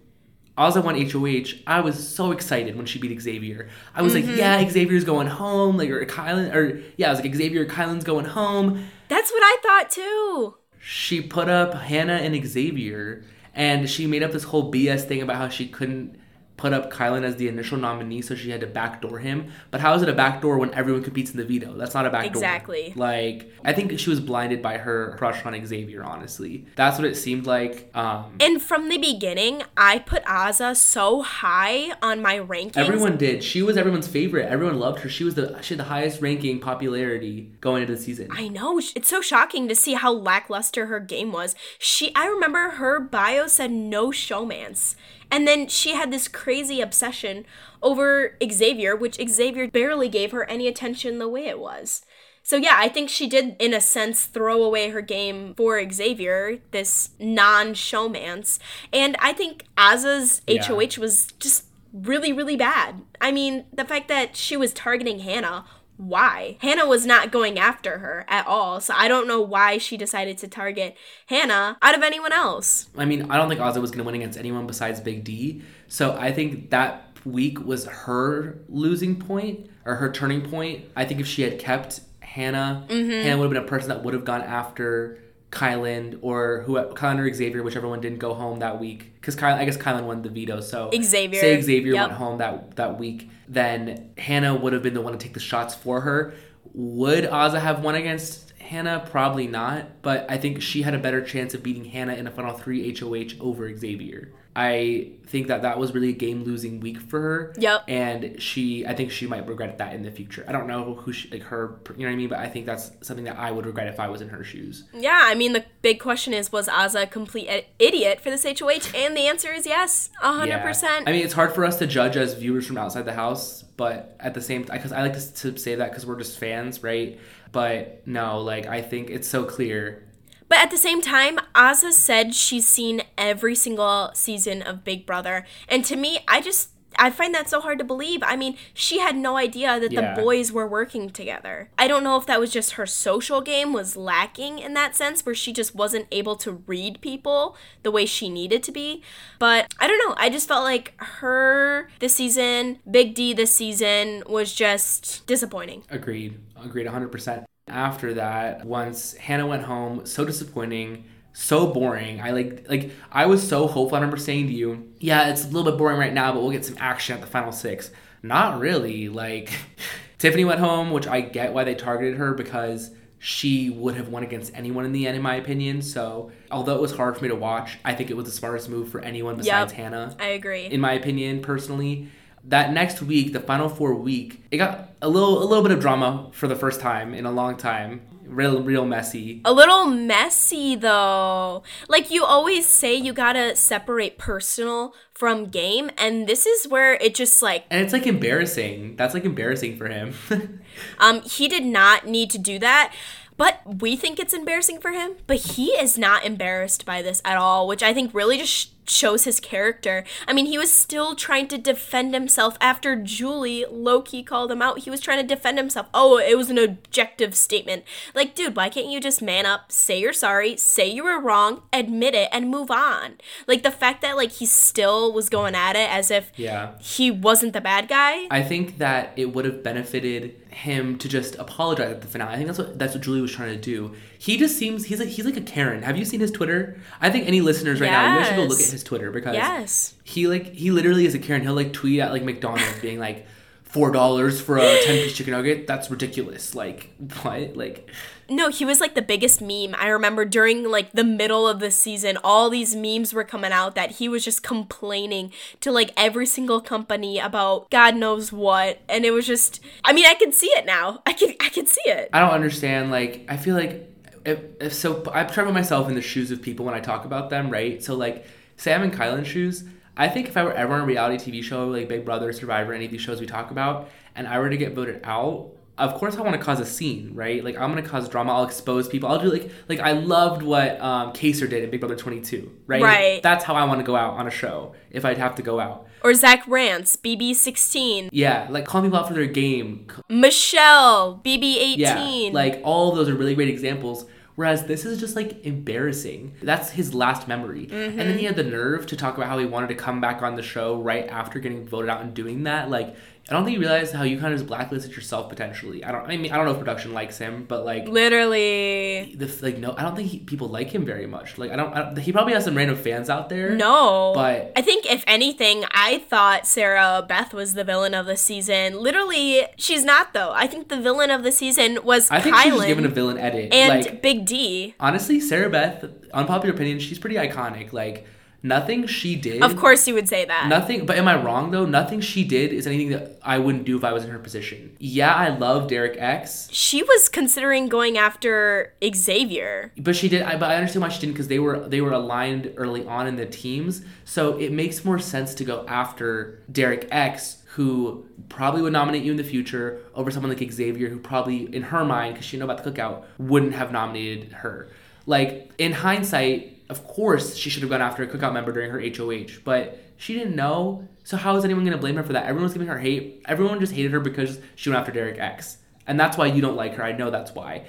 Azah 0.57 0.83
won 0.83 0.95
HOH. 0.99 1.61
I 1.65 1.81
was 1.81 2.07
so 2.07 2.31
excited 2.31 2.75
when 2.75 2.85
she 2.85 2.99
beat 2.99 3.19
Xavier. 3.19 3.69
I 3.95 4.01
was 4.01 4.13
like, 4.13 4.25
yeah, 4.25 4.67
Xavier's 4.69 5.03
going 5.03 5.27
home, 5.27 5.77
like 5.77 5.89
or 5.89 6.05
Kyland, 6.05 6.53
or 6.53 6.81
yeah, 6.97 7.07
I 7.07 7.11
was 7.11 7.21
like 7.21 7.33
Xavier, 7.33 7.65
Kyland's 7.65 8.03
going 8.03 8.25
home. 8.25 8.85
That's 9.07 9.31
what 9.31 9.41
I 9.43 9.57
thought 9.63 9.91
too. 9.91 10.55
She 10.79 11.21
put 11.21 11.49
up 11.49 11.73
Hannah 11.73 12.17
and 12.17 12.45
Xavier, 12.45 13.23
and 13.53 13.89
she 13.89 14.05
made 14.05 14.21
up 14.21 14.31
this 14.31 14.43
whole 14.43 14.71
BS 14.71 15.05
thing 15.05 15.21
about 15.21 15.37
how 15.37 15.49
she 15.49 15.67
couldn't 15.67 16.19
put 16.63 16.71
up 16.71 16.89
Kyland 16.89 17.25
as 17.25 17.35
the 17.35 17.49
initial 17.49 17.77
nominee, 17.77 18.21
so 18.21 18.35
she 18.35 18.49
had 18.49 18.61
to 18.61 18.67
backdoor 18.67 19.19
him. 19.19 19.51
But 19.69 19.81
how 19.81 19.93
is 19.95 20.01
it 20.01 20.07
a 20.07 20.13
backdoor 20.13 20.57
when 20.57 20.73
everyone 20.73 21.03
competes 21.03 21.29
in 21.31 21.35
the 21.35 21.43
veto? 21.43 21.73
That's 21.73 21.93
not 21.93 22.05
a 22.05 22.09
backdoor. 22.09 22.31
Exactly. 22.31 22.93
Like 22.95 23.51
I 23.65 23.73
think 23.73 23.99
she 23.99 24.09
was 24.09 24.21
blinded 24.21 24.61
by 24.61 24.77
her 24.77 25.13
crush 25.17 25.45
on 25.45 25.53
Xavier. 25.65 26.05
Honestly, 26.05 26.65
that's 26.77 26.97
what 26.97 27.05
it 27.05 27.15
seemed 27.15 27.45
like. 27.45 27.91
Um, 27.93 28.37
And 28.39 28.61
from 28.61 28.87
the 28.87 28.97
beginning, 28.97 29.63
I 29.75 29.99
put 29.99 30.23
Azah 30.23 30.77
so 30.77 31.21
high 31.21 31.91
on 32.01 32.21
my 32.21 32.39
rankings. 32.39 32.77
everyone 32.77 33.17
did. 33.17 33.43
She 33.43 33.61
was 33.61 33.75
everyone's 33.75 34.07
favorite. 34.07 34.45
Everyone 34.45 34.79
loved 34.79 34.99
her. 34.99 35.09
She 35.09 35.25
was 35.25 35.35
the 35.35 35.61
she 35.61 35.73
had 35.73 35.79
the 35.79 35.89
highest 35.89 36.21
ranking 36.21 36.61
popularity 36.61 37.51
going 37.59 37.81
into 37.81 37.93
the 37.95 38.01
season. 38.01 38.29
I 38.31 38.47
know 38.47 38.79
it's 38.79 39.09
so 39.09 39.19
shocking 39.19 39.67
to 39.67 39.75
see 39.75 39.95
how 39.95 40.13
lackluster 40.13 40.85
her 40.85 41.01
game 41.01 41.33
was. 41.33 41.55
She, 41.77 42.15
I 42.15 42.27
remember 42.27 42.69
her 42.79 43.01
bio 43.01 43.47
said 43.47 43.71
no 43.71 44.11
showmance, 44.11 44.95
and 45.33 45.47
then 45.47 45.67
she 45.67 45.95
had 45.95 46.11
this 46.11 46.27
crazy 46.27 46.79
obsession 46.79 47.43
over 47.81 48.37
Xavier, 48.47 48.95
which 48.95 49.17
Xavier 49.27 49.67
barely 49.67 50.07
gave 50.07 50.31
her 50.31 50.47
any 50.47 50.67
attention 50.67 51.17
the 51.17 51.27
way 51.27 51.47
it 51.47 51.57
was. 51.57 52.05
So 52.43 52.55
yeah, 52.55 52.75
I 52.77 52.87
think 52.87 53.09
she 53.09 53.25
did, 53.27 53.55
in 53.57 53.73
a 53.73 53.81
sense, 53.81 54.25
throw 54.25 54.61
away 54.61 54.91
her 54.91 55.01
game 55.01 55.55
for 55.55 55.83
Xavier, 55.91 56.59
this 56.69 57.09
non-showmance, 57.17 58.59
and 58.91 59.15
I 59.19 59.33
think 59.33 59.65
Azah's 59.75 60.43
Yeah. 60.45 60.61
HOH 60.67 60.99
was 60.99 61.31
just 61.39 61.65
really, 61.91 62.31
really 62.31 62.55
bad. 62.55 63.01
I 63.19 63.31
mean, 63.31 63.65
the 63.73 63.85
fact 63.85 64.09
that 64.09 64.35
she 64.37 64.55
was 64.55 64.71
targeting 64.71 65.19
Hannah 65.19 65.65
why? 65.97 66.57
Hannah 66.61 66.87
was 66.87 67.05
not 67.05 67.31
going 67.31 67.59
after 67.59 67.99
her 67.99 68.25
at 68.27 68.47
all, 68.47 68.81
so 68.81 68.93
I 68.97 69.07
don't 69.07 69.27
know 69.27 69.41
why 69.41 69.77
she 69.77 69.95
decided 69.97 70.37
to 70.39 70.47
target 70.47 70.95
Hannah 71.27 71.77
out 71.81 71.95
of 71.95 72.03
anyone 72.03 72.33
else. 72.33 72.87
I 72.97 73.05
mean, 73.05 73.29
I 73.29 73.37
don't 73.37 73.49
think 73.49 73.61
Azah 73.61 73.81
was 73.81 73.91
going 73.91 73.99
to 73.99 74.03
win 74.03 74.15
against 74.15 74.37
anyone 74.37 74.65
besides 74.67 74.99
Big 74.99 75.23
D. 75.23 75.61
So 75.87 76.15
I 76.17 76.31
think 76.31 76.71
that 76.71 77.09
week 77.25 77.59
was 77.63 77.85
her 77.85 78.59
losing 78.67 79.19
point 79.19 79.69
or 79.85 79.95
her 79.95 80.11
turning 80.11 80.41
point. 80.49 80.85
I 80.95 81.05
think 81.05 81.19
if 81.19 81.27
she 81.27 81.43
had 81.43 81.59
kept 81.59 82.01
Hannah, 82.19 82.85
Mm-hmm. 82.89 83.11
Hannah 83.11 83.37
would 83.37 83.45
have 83.45 83.53
been 83.53 83.63
a 83.63 83.67
person 83.67 83.89
that 83.89 84.03
would 84.03 84.13
have 84.13 84.25
gone 84.25 84.41
after 84.41 85.19
Kyland 85.53 86.19
or 86.21 86.63
who 86.65 86.73
Kyland 86.73 87.19
or 87.19 87.33
Xavier, 87.33 87.63
whichever 87.63 87.87
one 87.87 88.01
didn't 88.01 88.19
go 88.19 88.33
home 88.33 88.59
that 88.59 88.79
week. 88.79 89.13
Because 89.15 89.35
Kyland, 89.35 89.59
I 89.59 89.65
guess 89.65 89.77
Kyland 89.77 90.05
won 90.05 90.21
the 90.21 90.29
veto. 90.29 90.59
So 90.59 90.89
Xavier, 90.91 91.39
say 91.39 91.61
Xavier 91.61 91.93
yep. 91.93 92.07
went 92.07 92.13
home 92.13 92.39
that 92.39 92.75
that 92.75 92.99
week, 92.99 93.29
then 93.47 94.09
Hannah 94.17 94.55
would 94.55 94.73
have 94.73 94.83
been 94.83 94.95
the 94.95 95.01
one 95.01 95.13
to 95.13 95.19
take 95.19 95.33
the 95.33 95.39
shots 95.39 95.75
for 95.75 96.01
her. 96.01 96.33
Would 96.73 97.25
Azah 97.25 97.61
have 97.61 97.83
won 97.83 97.95
against 97.95 98.42
Hannah, 98.63 99.05
probably 99.09 99.47
not, 99.47 100.01
but 100.01 100.25
I 100.29 100.37
think 100.37 100.61
she 100.61 100.81
had 100.81 100.93
a 100.93 100.99
better 100.99 101.21
chance 101.21 101.53
of 101.53 101.61
beating 101.61 101.85
Hannah 101.85 102.13
in 102.13 102.27
a 102.27 102.31
final 102.31 102.53
three 102.53 102.95
HOH 102.97 103.39
over 103.39 103.75
Xavier. 103.75 104.31
I 104.55 105.13
think 105.25 105.47
that 105.47 105.63
that 105.63 105.79
was 105.79 105.93
really 105.93 106.09
a 106.09 106.13
game 106.13 106.43
losing 106.43 106.79
week 106.79 106.99
for 106.99 107.19
her. 107.19 107.53
Yep. 107.57 107.85
And 107.87 108.41
she, 108.41 108.85
I 108.85 108.93
think 108.93 109.09
she 109.09 109.25
might 109.25 109.47
regret 109.47 109.79
that 109.79 109.95
in 109.95 110.03
the 110.03 110.11
future. 110.11 110.45
I 110.47 110.51
don't 110.51 110.67
know 110.67 110.93
who 110.93 111.11
she, 111.11 111.27
like 111.29 111.41
her, 111.43 111.79
you 111.97 112.03
know 112.03 112.09
what 112.09 112.13
I 112.13 112.15
mean? 112.15 112.29
But 112.29 112.39
I 112.39 112.47
think 112.47 112.67
that's 112.67 112.91
something 113.01 113.25
that 113.25 113.37
I 113.39 113.51
would 113.51 113.65
regret 113.65 113.87
if 113.87 113.99
I 113.99 114.09
was 114.09 114.21
in 114.21 114.29
her 114.29 114.43
shoes. 114.43 114.83
Yeah, 114.93 115.19
I 115.23 115.33
mean, 115.33 115.53
the 115.53 115.65
big 115.81 115.99
question 115.99 116.33
is 116.33 116.51
was 116.51 116.67
Azah 116.67 117.03
a 117.03 117.07
complete 117.07 117.65
idiot 117.79 118.21
for 118.21 118.29
this 118.29 118.43
HOH? 118.43 118.95
And 118.95 119.17
the 119.17 119.27
answer 119.27 119.51
is 119.51 119.65
yes, 119.65 120.11
100%. 120.21 120.47
Yeah. 120.47 121.03
I 121.07 121.11
mean, 121.11 121.23
it's 121.23 121.33
hard 121.33 121.53
for 121.55 121.65
us 121.65 121.79
to 121.79 121.87
judge 121.87 122.15
as 122.15 122.35
viewers 122.35 122.67
from 122.67 122.77
outside 122.77 123.05
the 123.05 123.13
house, 123.13 123.63
but 123.75 124.15
at 124.19 124.35
the 124.35 124.41
same 124.41 124.65
time, 124.65 124.77
because 124.77 124.91
I 124.91 125.01
like 125.01 125.13
to, 125.13 125.33
to 125.33 125.57
say 125.57 125.75
that 125.75 125.89
because 125.89 126.05
we're 126.05 126.19
just 126.19 126.37
fans, 126.37 126.83
right? 126.83 127.19
But 127.53 128.05
no, 128.05 128.39
like, 128.41 128.65
I 128.65 128.81
think 128.81 129.09
it's 129.09 129.27
so 129.27 129.45
clear. 129.45 130.03
But 130.49 130.57
at 130.57 130.71
the 130.71 130.77
same 130.77 131.01
time, 131.01 131.39
Azah 131.55 131.93
said 131.93 132.35
she's 132.35 132.67
seen 132.67 133.03
every 133.17 133.55
single 133.55 134.11
season 134.13 134.61
of 134.61 134.83
Big 134.83 135.05
Brother. 135.05 135.45
And 135.69 135.85
to 135.85 135.95
me, 135.95 136.19
I 136.27 136.41
just 136.41 136.69
I 136.97 137.09
find 137.09 137.33
that 137.35 137.49
so 137.49 137.61
hard 137.61 137.77
to 137.79 137.83
believe. 137.83 138.21
I 138.23 138.35
mean, 138.35 138.57
she 138.73 138.99
had 138.99 139.15
no 139.15 139.37
idea 139.37 139.79
that 139.79 139.91
Yeah. 139.91 140.15
the 140.15 140.21
boys 140.21 140.51
were 140.51 140.67
working 140.67 141.09
together. 141.09 141.69
I 141.77 141.87
don't 141.87 142.03
know 142.03 142.17
if 142.17 142.25
that 142.25 142.39
was 142.39 142.51
just 142.51 142.73
her 142.73 142.85
social 142.85 143.41
game 143.41 143.73
was 143.73 143.95
lacking 143.97 144.59
in 144.59 144.73
that 144.73 144.95
sense 144.95 145.25
where 145.25 145.35
she 145.35 145.53
just 145.53 145.75
wasn't 145.75 146.07
able 146.11 146.35
to 146.37 146.63
read 146.67 147.01
people 147.01 147.55
the 147.83 147.91
way 147.91 148.05
she 148.05 148.29
needed 148.29 148.63
to 148.63 148.71
be. 148.71 149.01
But 149.39 149.73
I 149.79 149.87
don't 149.87 149.97
know. 150.07 150.15
I 150.17 150.29
just 150.29 150.47
felt 150.47 150.63
like 150.63 150.93
her 150.97 151.89
this 151.99 152.15
season, 152.15 152.79
Big 152.89 153.15
D 153.15 153.33
this 153.33 153.53
season 153.53 154.23
was 154.27 154.53
just 154.53 155.25
disappointing. 155.27 155.83
Agreed. 155.89 156.39
Agreed 156.63 156.85
100%. 156.87 157.45
After 157.67 158.13
that, 158.15 158.65
once 158.65 159.13
Hannah 159.15 159.47
went 159.47 159.63
home, 159.63 160.05
so 160.05 160.25
disappointing, 160.25 161.05
so 161.33 161.67
boring. 161.67 162.21
I 162.21 162.31
like 162.31 162.65
like 162.69 162.91
I 163.11 163.25
was 163.25 163.45
so 163.47 163.67
hopeful. 163.67 163.95
I 163.95 163.99
remember 163.99 164.17
saying 164.17 164.47
to 164.47 164.53
you, 164.53 164.91
"Yeah, 164.99 165.29
it's 165.29 165.43
a 165.43 165.47
little 165.47 165.69
bit 165.71 165.77
boring 165.77 165.97
right 165.99 166.13
now, 166.13 166.31
but 166.33 166.41
we'll 166.41 166.51
get 166.51 166.65
some 166.65 166.77
action 166.79 167.15
at 167.15 167.21
the 167.21 167.27
final 167.27 167.51
6." 167.51 167.91
Not 168.21 168.59
really. 168.59 169.09
Like 169.09 169.51
Tiffany 170.17 170.45
went 170.45 170.59
home, 170.59 170.91
which 170.91 171.07
I 171.07 171.21
get 171.21 171.53
why 171.53 171.63
they 171.63 171.75
targeted 171.75 172.17
her 172.17 172.33
because 172.33 172.91
she 173.19 173.69
would 173.69 173.95
have 173.95 174.09
won 174.09 174.21
against 174.23 174.51
anyone 174.53 174.83
in 174.85 174.91
the 174.91 175.07
end 175.07 175.15
in 175.15 175.21
my 175.21 175.35
opinion. 175.35 175.81
So, 175.81 176.31
although 176.51 176.75
it 176.75 176.81
was 176.81 176.95
hard 176.95 177.15
for 177.17 177.23
me 177.23 177.29
to 177.29 177.35
watch, 177.35 177.77
I 177.85 177.93
think 177.95 178.11
it 178.11 178.17
was 178.17 178.25
the 178.25 178.31
smartest 178.31 178.69
move 178.69 178.89
for 178.89 178.99
anyone 178.99 179.35
besides 179.37 179.71
Yep. 179.71 179.79
Hannah 179.79 180.15
I 180.19 180.27
agree. 180.29 180.65
in 180.65 180.81
my 180.81 180.91
opinion 180.93 181.41
personally 181.41 182.09
that 182.43 182.73
next 182.73 183.01
week 183.01 183.33
the 183.33 183.39
final 183.39 183.69
four 183.69 183.95
week 183.95 184.43
it 184.51 184.57
got 184.57 184.89
a 185.01 185.09
little 185.09 185.41
a 185.41 185.45
little 185.45 185.63
bit 185.63 185.71
of 185.71 185.79
drama 185.79 186.29
for 186.33 186.47
the 186.47 186.55
first 186.55 186.79
time 186.79 187.13
in 187.13 187.25
a 187.25 187.31
long 187.31 187.55
time 187.55 188.01
real 188.25 188.61
real 188.61 188.85
messy 188.85 189.41
a 189.45 189.53
little 189.53 189.85
messy 189.85 190.75
though. 190.75 191.63
Like 191.87 192.11
you 192.11 192.23
always 192.23 192.65
say 192.65 192.95
you 192.95 193.13
got 193.13 193.33
to 193.33 193.55
separate 193.55 194.17
personal 194.17 194.93
from 195.13 195.47
game 195.47 195.91
and 195.97 196.27
this 196.27 196.45
is 196.45 196.67
where 196.67 196.95
it 196.95 197.15
just 197.15 197.41
like 197.41 197.65
and 197.69 197.81
it's 197.81 197.93
like 197.93 198.07
embarrassing 198.07 198.95
that's 198.95 199.13
like 199.13 199.25
embarrassing 199.25 199.77
for 199.77 199.87
him 199.87 200.13
um 200.99 201.21
he 201.21 201.47
did 201.47 201.65
not 201.65 202.07
need 202.07 202.29
to 202.31 202.37
do 202.37 202.59
that. 202.59 202.93
But 203.35 203.81
we 203.81 203.95
think 203.95 204.19
it's 204.19 204.33
embarrassing 204.33 204.79
for 204.79 204.91
him, 204.91 205.15
but 205.25 205.37
he 205.37 205.69
is 205.69 205.97
not 205.97 206.23
embarrassed 206.23 206.85
by 206.85 207.01
this 207.01 207.19
at 207.25 207.35
all, 207.35 207.67
which 207.67 207.81
I 207.81 207.91
think 207.91 208.13
really 208.13 208.37
just 208.37 208.72
shows 208.85 209.23
his 209.23 209.39
character. 209.39 210.03
I 210.27 210.33
mean, 210.33 210.45
he 210.45 210.57
was 210.57 210.71
still 210.71 211.15
trying 211.15 211.47
to 211.49 211.57
defend 211.57 212.13
himself 212.13 212.57
after 212.59 212.95
Julie 212.95 213.65
Loki 213.69 214.23
called 214.23 214.51
him 214.51 214.61
out. 214.61 214.79
He 214.79 214.89
was 214.89 214.99
trying 215.01 215.21
to 215.21 215.27
defend 215.35 215.57
himself. 215.57 215.87
Oh, 215.93 216.17
it 216.17 216.37
was 216.37 216.49
an 216.49 216.57
objective 216.57 217.35
statement. 217.35 217.83
Like, 218.13 218.35
dude, 218.35 218.55
why 218.55 218.69
can't 218.69 218.87
you 218.87 218.99
just 218.99 219.21
man 219.21 219.45
up, 219.45 219.71
say 219.71 219.99
you're 219.99 220.13
sorry, 220.13 220.57
say 220.57 220.87
you 220.89 221.03
were 221.03 221.19
wrong, 221.19 221.63
admit 221.71 222.13
it, 222.15 222.29
and 222.31 222.49
move 222.49 222.69
on? 222.71 223.15
Like, 223.47 223.63
the 223.63 223.71
fact 223.71 224.01
that, 224.01 224.15
like, 224.15 224.31
he 224.33 224.45
still 224.45 225.11
was 225.13 225.29
going 225.29 225.55
at 225.55 225.75
it 225.75 225.89
as 225.91 226.09
if 226.11 226.31
yeah 226.35 226.77
he 226.79 227.11
wasn't 227.11 227.53
the 227.53 227.61
bad 227.61 227.87
guy. 227.87 228.25
i 228.31 228.41
think 228.41 228.77
that 228.77 229.11
it 229.15 229.33
would 229.33 229.45
have 229.45 229.63
benefited 229.63 230.35
him 230.49 230.97
to 230.97 231.07
just 231.07 231.35
apologize 231.35 231.89
at 231.91 232.01
the 232.01 232.07
finale 232.07 232.33
i 232.33 232.35
think 232.35 232.47
that's 232.47 232.59
what 232.59 232.77
that's 232.79 232.93
what 232.93 233.03
julie 233.03 233.21
was 233.21 233.31
trying 233.31 233.49
to 233.53 233.59
do 233.59 233.93
he 234.17 234.37
just 234.37 234.57
seems 234.57 234.85
he's 234.85 234.99
like 234.99 235.09
he's 235.09 235.25
like 235.25 235.37
a 235.37 235.41
karen 235.41 235.83
have 235.83 235.97
you 235.97 236.05
seen 236.05 236.19
his 236.19 236.31
twitter 236.31 236.79
i 237.01 237.09
think 237.09 237.27
any 237.27 237.41
listeners 237.41 237.79
right 237.81 237.91
now 237.91 238.19
you 238.19 238.25
should 238.25 238.35
go 238.35 238.43
look 238.43 238.59
at 238.59 238.65
his 238.73 238.83
twitter 238.83 239.11
because 239.11 239.35
yes. 239.35 239.93
he 240.03 240.27
like 240.27 240.47
he 240.53 240.71
literally 240.71 241.05
is 241.05 241.15
a 241.15 241.19
Karen. 241.19 241.41
He'll 241.41 241.53
like 241.53 241.73
tweet 241.73 241.99
at 241.99 242.11
like 242.11 242.23
McDonald's 242.23 242.79
being 242.81 242.99
like 242.99 243.25
four 243.63 243.91
dollars 243.91 244.39
for 244.39 244.57
a 244.57 244.83
ten 244.83 245.03
piece 245.03 245.13
chicken 245.13 245.33
nugget. 245.33 245.65
That's 245.65 245.89
ridiculous. 245.89 246.53
Like 246.53 246.89
what? 247.21 247.55
Like 247.55 247.89
No, 248.29 248.49
he 248.49 248.65
was 248.65 248.79
like 248.79 248.93
the 248.93 249.01
biggest 249.01 249.41
meme. 249.41 249.75
I 249.77 249.87
remember 249.87 250.25
during 250.25 250.69
like 250.69 250.91
the 250.91 251.03
middle 251.03 251.47
of 251.47 251.59
the 251.59 251.71
season, 251.71 252.17
all 252.23 252.49
these 252.49 252.75
memes 252.75 253.13
were 253.13 253.23
coming 253.23 253.51
out 253.51 253.75
that 253.75 253.91
he 253.91 254.07
was 254.07 254.23
just 254.23 254.43
complaining 254.43 255.31
to 255.61 255.71
like 255.71 255.91
every 255.97 256.25
single 256.25 256.61
company 256.61 257.19
about 257.19 257.69
God 257.71 257.95
knows 257.95 258.31
what, 258.31 258.79
and 258.89 259.05
it 259.05 259.11
was 259.11 259.25
just 259.25 259.59
I 259.83 259.93
mean, 259.93 260.05
I 260.05 260.13
can 260.13 260.31
see 260.31 260.47
it 260.47 260.65
now. 260.65 261.01
I 261.05 261.13
can 261.13 261.33
I 261.39 261.49
can 261.49 261.65
see 261.65 261.81
it. 261.85 262.09
I 262.13 262.19
don't 262.19 262.31
understand. 262.31 262.91
Like 262.91 263.25
I 263.27 263.37
feel 263.37 263.55
like 263.55 263.89
if, 264.25 264.39
if 264.61 264.73
so, 264.73 265.03
I 265.13 265.23
try 265.23 265.43
to 265.43 265.45
put 265.45 265.53
myself 265.53 265.89
in 265.89 265.95
the 265.95 266.01
shoes 266.01 266.31
of 266.31 266.41
people 266.41 266.65
when 266.65 266.73
I 266.73 266.79
talk 266.79 267.05
about 267.05 267.29
them, 267.29 267.49
right? 267.49 267.83
So 267.83 267.95
like, 267.95 268.25
say 268.63 268.73
I'm 268.73 268.83
in 268.83 268.91
Kyland's 268.91 269.27
shoes. 269.27 269.65
I 269.95 270.07
think 270.07 270.27
if 270.27 270.37
I 270.37 270.43
were 270.43 270.53
ever 270.53 270.73
on 270.73 270.81
a 270.81 270.85
reality 270.85 271.31
TV 271.31 271.43
show 271.43 271.67
like 271.67 271.87
Big 271.87 272.05
Brother, 272.05 272.31
Survivor, 272.33 272.73
any 272.73 272.85
of 272.85 272.91
these 272.91 273.01
shows 273.01 273.19
we 273.19 273.27
talk 273.27 273.51
about, 273.51 273.89
and 274.15 274.27
I 274.27 274.39
were 274.39 274.49
to 274.49 274.57
get 274.57 274.73
voted 274.73 275.01
out, 275.03 275.51
of 275.77 275.95
course 275.95 276.15
I 276.15 276.21
want 276.21 276.35
to 276.35 276.41
cause 276.41 276.59
a 276.59 276.65
scene, 276.65 277.11
right? 277.13 277.43
Like 277.43 277.57
I'm 277.57 277.69
gonna 277.69 277.87
cause 277.87 278.07
drama. 278.07 278.33
I'll 278.33 278.45
expose 278.45 278.87
people. 278.87 279.09
I'll 279.09 279.19
do 279.19 279.31
like 279.31 279.51
like 279.67 279.79
I 279.79 279.91
loved 279.91 280.43
what 280.43 280.79
um, 280.81 281.11
Kaysar 281.13 281.49
did 281.49 281.63
in 281.63 281.69
Big 281.69 281.79
Brother 281.81 281.95
22, 281.95 282.51
right? 282.65 282.81
Right. 282.81 283.23
That's 283.23 283.43
how 283.43 283.55
I 283.55 283.65
want 283.65 283.81
to 283.81 283.85
go 283.85 283.95
out 283.95 284.13
on 284.13 284.27
a 284.27 284.31
show 284.31 284.73
if 284.89 285.03
I'd 285.03 285.17
have 285.17 285.35
to 285.35 285.43
go 285.43 285.59
out. 285.59 285.87
Or 286.03 286.13
Zach 286.13 286.43
Rance, 286.47 286.95
BB16, 286.97 288.09
Yeah, 288.11 288.47
like 288.49 288.65
call 288.65 288.81
people 288.81 288.97
out 288.97 289.07
for 289.07 289.13
their 289.13 289.25
game. 289.25 289.87
Michelle, 290.09 291.21
BB18. 291.23 291.77
Yeah, 291.77 292.29
like 292.33 292.61
all 292.63 292.89
of 292.89 292.95
those 292.95 293.09
are 293.09 293.15
really 293.15 293.35
great 293.35 293.49
examples. 293.49 294.05
Whereas 294.35 294.65
this 294.65 294.85
is 294.85 294.99
just 294.99 295.15
like 295.15 295.45
embarrassing. 295.45 296.33
That's 296.41 296.71
his 296.71 296.93
last 296.93 297.27
memory. 297.27 297.67
And 297.71 297.99
then 297.99 298.17
he 298.17 298.25
mm-hmm. 298.25 298.25
had 298.25 298.35
the 298.35 298.43
nerve 298.43 298.87
to 298.87 298.95
talk 298.95 299.17
about 299.17 299.29
how 299.29 299.37
he 299.37 299.45
wanted 299.45 299.67
to 299.67 299.75
come 299.75 300.01
back 300.01 300.21
on 300.21 300.35
the 300.35 300.41
show 300.41 300.81
right 300.81 301.07
after 301.07 301.39
getting 301.39 301.67
voted 301.67 301.89
out 301.89 302.01
and 302.01 302.13
doing 302.13 302.43
that. 302.43 302.69
Like, 302.69 302.95
I 303.29 303.33
don't 303.33 303.45
think 303.45 303.55
you 303.55 303.61
realize 303.61 303.93
how 303.93 304.03
you 304.03 304.19
kind 304.19 304.33
of 304.33 304.39
just 304.39 304.47
blacklisted 304.47 304.93
yourself 304.93 305.29
potentially. 305.29 305.81
I 305.83 305.93
don't. 305.93 306.09
I 306.09 306.17
mean, 306.17 306.33
I 306.33 306.35
don't 306.35 306.45
know 306.45 306.51
if 306.51 306.59
production 306.59 306.93
likes 306.93 307.17
him, 307.17 307.45
but 307.47 307.63
like, 307.63 307.87
literally. 307.87 309.15
the 309.15 309.31
like 309.41 309.57
no, 309.57 309.73
I 309.77 309.83
don't 309.83 309.95
think 309.95 310.09
he, 310.09 310.19
people 310.19 310.49
like 310.49 310.69
him 310.69 310.85
very 310.85 311.07
much. 311.07 311.37
Like, 311.37 311.49
I 311.51 311.55
don't, 311.55 311.73
I 311.73 311.83
don't. 311.83 311.97
He 311.97 312.11
probably 312.11 312.33
has 312.33 312.43
some 312.43 312.55
random 312.55 312.75
fans 312.75 313.09
out 313.09 313.29
there. 313.29 313.55
No. 313.55 314.11
But- 314.13 314.51
I 314.57 314.61
think 314.61 314.85
if 314.85 315.05
anything, 315.07 315.63
I 315.71 315.99
thought 315.99 316.45
Sarah 316.45 317.05
Beth 317.07 317.33
was 317.33 317.53
the 317.53 317.63
villain 317.63 317.93
of 317.93 318.07
the 318.07 318.17
season. 318.17 318.79
Literally, 318.79 319.45
she's 319.57 319.85
not 319.85 320.13
though. 320.13 320.31
I 320.33 320.45
think 320.45 320.67
the 320.67 320.81
villain 320.81 321.09
of 321.09 321.23
the 321.23 321.31
season 321.31 321.79
was 321.83 322.11
I 322.11 322.19
think 322.19 322.35
Kyland 322.35 322.43
she 322.43 322.51
was 322.51 322.65
given 322.65 322.85
a 322.85 322.89
villain 322.89 323.17
edit. 323.17 323.53
and 323.53 323.85
like, 323.85 324.01
Big 324.01 324.25
D. 324.25 324.75
honestly, 324.81 325.21
Sarah 325.21 325.49
Beth, 325.49 325.85
unpopular 326.13 326.53
opinion, 326.53 326.79
she's 326.79 326.99
pretty 326.99 327.15
iconic. 327.15 327.71
Like, 327.71 328.05
nothing 328.43 328.85
she 328.85 329.15
did. 329.15 329.41
Of 329.41 329.55
course 329.55 329.87
you 329.87 329.93
would 329.95 330.07
say 330.07 330.25
that. 330.25 330.47
Nothing, 330.47 330.85
but 330.85 330.97
am 330.97 331.07
I 331.07 331.21
wrong 331.21 331.51
though? 331.51 331.65
Nothing 331.65 332.01
she 332.01 332.23
did 332.23 332.51
is 332.53 332.67
anything 332.67 332.89
that 332.89 333.17
I 333.23 333.39
wouldn't 333.39 333.63
do 333.63 333.77
if 333.77 333.83
I 333.83 333.93
was 333.93 334.03
in 334.03 334.11
her 334.11 334.19
position. 334.19 334.75
Yeah, 334.79 335.13
I 335.13 335.29
love 335.29 335.67
Derek 335.69 335.97
X, 335.99 336.49
She 336.51 336.83
was 336.83 337.09
considering 337.09 337.69
going 337.69 337.97
after 337.97 338.73
Xavier. 338.83 339.71
but 339.77 339.95
she 339.95 340.09
did. 340.09 340.21
I, 340.23 340.35
but 340.37 340.51
I 340.51 340.55
understand 340.55 340.81
why 340.83 340.89
she 340.89 340.99
didn't 341.01 341.13
because 341.13 341.27
they 341.29 341.39
were 341.39 341.67
they 341.67 341.81
were 341.81 341.91
aligned 341.93 342.53
early 342.57 342.85
on 342.85 343.07
in 343.07 343.15
the 343.15 343.25
teams, 343.25 343.83
so 344.05 344.37
it 344.37 344.51
makes 344.51 344.83
more 344.85 344.99
sense 344.99 345.33
to 345.35 345.43
go 345.43 345.65
after 345.67 346.41
Derek 346.51 346.87
X, 346.91 347.37
who 347.55 348.05
probably 348.29 348.61
would 348.61 348.73
nominate 348.73 349.03
you 349.03 349.11
in 349.11 349.17
the 349.17 349.23
future 349.23 349.79
over 349.95 350.11
someone 350.11 350.31
like 350.35 350.51
Xavier, 350.51 350.89
who 350.89 350.99
probably 350.99 351.53
in 351.55 351.63
her 351.63 351.85
mind, 351.85 352.15
because 352.15 352.25
she 352.25 352.37
know 352.37 352.45
about 352.45 352.63
the 352.63 352.71
cookout, 352.71 353.03
wouldn't 353.17 353.53
have 353.53 353.71
nominated 353.71 354.31
her. 354.33 354.67
Like 355.05 355.51
in 355.57 355.73
hindsight, 355.73 356.62
of 356.73 356.87
course 356.87 357.35
she 357.35 357.51
should 357.51 357.61
have 357.61 357.69
gone 357.69 357.81
after 357.81 358.01
a 358.01 358.07
cookout 358.07 358.33
member 358.33 358.51
during 358.51 358.71
her 358.71 358.79
HOH, 358.79 359.41
but 359.43 359.77
she 359.95 360.15
didn't 360.15 360.35
know. 360.35 360.87
So 361.03 361.17
how 361.17 361.35
is 361.35 361.45
anyone 361.45 361.63
gonna 361.63 361.77
blame 361.77 361.97
her 361.97 362.03
for 362.03 362.13
that? 362.13 362.25
Everyone's 362.25 362.53
giving 362.53 362.67
her 362.67 362.79
hate. 362.79 363.21
Everyone 363.25 363.59
just 363.59 363.73
hated 363.73 363.91
her 363.91 363.99
because 363.99 364.39
she 364.55 364.71
went 364.71 364.79
after 364.79 364.91
Derek 364.91 365.19
X. 365.19 365.59
And 365.85 365.99
that's 365.99 366.17
why 366.17 366.25
you 366.25 366.41
don't 366.41 366.55
like 366.55 366.73
her. 366.75 366.83
I 366.83 366.93
know 366.93 367.11
that's 367.11 367.35
why. 367.35 367.67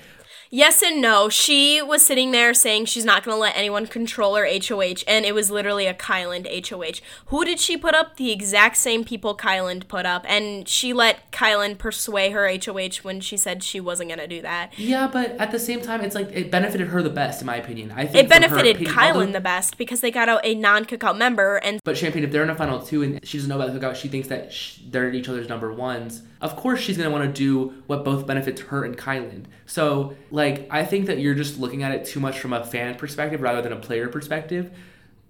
Yes 0.54 0.82
and 0.84 1.02
no. 1.02 1.28
She 1.28 1.82
was 1.82 2.06
sitting 2.06 2.30
there 2.30 2.54
saying 2.54 2.84
she's 2.84 3.04
not 3.04 3.24
going 3.24 3.34
to 3.34 3.40
let 3.40 3.56
anyone 3.56 3.88
control 3.88 4.36
her 4.36 4.46
HOH, 4.46 5.02
and 5.08 5.24
it 5.24 5.34
was 5.34 5.50
literally 5.50 5.88
a 5.88 5.94
Kyland 5.94 6.46
HOH. 6.68 7.00
Who 7.26 7.44
did 7.44 7.58
she 7.58 7.76
put 7.76 7.92
up? 7.96 8.18
The 8.18 8.30
exact 8.30 8.76
same 8.76 9.02
people 9.02 9.36
Kyland 9.36 9.88
put 9.88 10.06
up, 10.06 10.24
and 10.28 10.68
she 10.68 10.92
let 10.92 11.32
Kyland 11.32 11.78
persuade 11.78 12.30
her 12.30 12.46
HOH 12.48 13.02
when 13.02 13.20
she 13.20 13.36
said 13.36 13.64
she 13.64 13.80
wasn't 13.80 14.10
going 14.10 14.20
to 14.20 14.28
do 14.28 14.42
that. 14.42 14.70
Yeah, 14.78 15.08
but 15.12 15.30
at 15.40 15.50
the 15.50 15.58
same 15.58 15.80
time, 15.80 16.02
it's 16.02 16.14
like 16.14 16.30
it 16.30 16.52
benefited 16.52 16.86
her 16.86 17.02
the 17.02 17.10
best, 17.10 17.40
in 17.40 17.46
my 17.48 17.56
opinion. 17.56 17.90
I 17.90 18.06
think 18.06 18.24
It 18.24 18.28
benefited 18.28 18.76
opinion, 18.76 18.94
Kyland 18.94 19.12
although- 19.14 19.32
the 19.32 19.40
best 19.40 19.76
because 19.76 20.02
they 20.02 20.12
got 20.12 20.28
out 20.28 20.42
a 20.44 20.54
non 20.54 20.84
cookout 20.84 21.18
member, 21.18 21.56
and 21.56 21.80
But 21.82 21.98
Champagne, 21.98 22.22
if 22.22 22.30
they're 22.30 22.44
in 22.44 22.50
a 22.50 22.54
final 22.54 22.80
two 22.80 23.02
and 23.02 23.18
she 23.26 23.38
doesn't 23.38 23.50
know 23.50 23.60
about 23.60 23.74
the 23.74 23.80
cookout, 23.80 23.96
she 23.96 24.06
thinks 24.06 24.28
that 24.28 24.52
sh- 24.52 24.78
they're 24.88 25.12
each 25.12 25.28
other's 25.28 25.48
number 25.48 25.72
ones. 25.72 26.22
Of 26.40 26.54
course, 26.54 26.78
she's 26.78 26.96
gonna 26.96 27.10
want 27.10 27.24
to 27.24 27.32
do 27.32 27.72
what 27.88 28.04
both 28.04 28.24
benefits 28.24 28.60
her 28.60 28.84
and 28.84 28.96
Kyland. 28.96 29.46
So, 29.66 30.14
like, 30.44 30.66
I 30.70 30.85
think 30.85 31.07
that 31.07 31.18
you're 31.18 31.35
just 31.35 31.59
looking 31.59 31.83
at 31.83 31.92
it 31.92 32.04
too 32.04 32.20
much 32.20 32.38
from 32.38 32.52
a 32.52 32.64
fan 32.64 32.96
perspective 32.96 33.40
rather 33.40 33.62
than 33.62 33.72
a 33.72 33.76
player 33.76 34.09
perspective. 34.09 34.70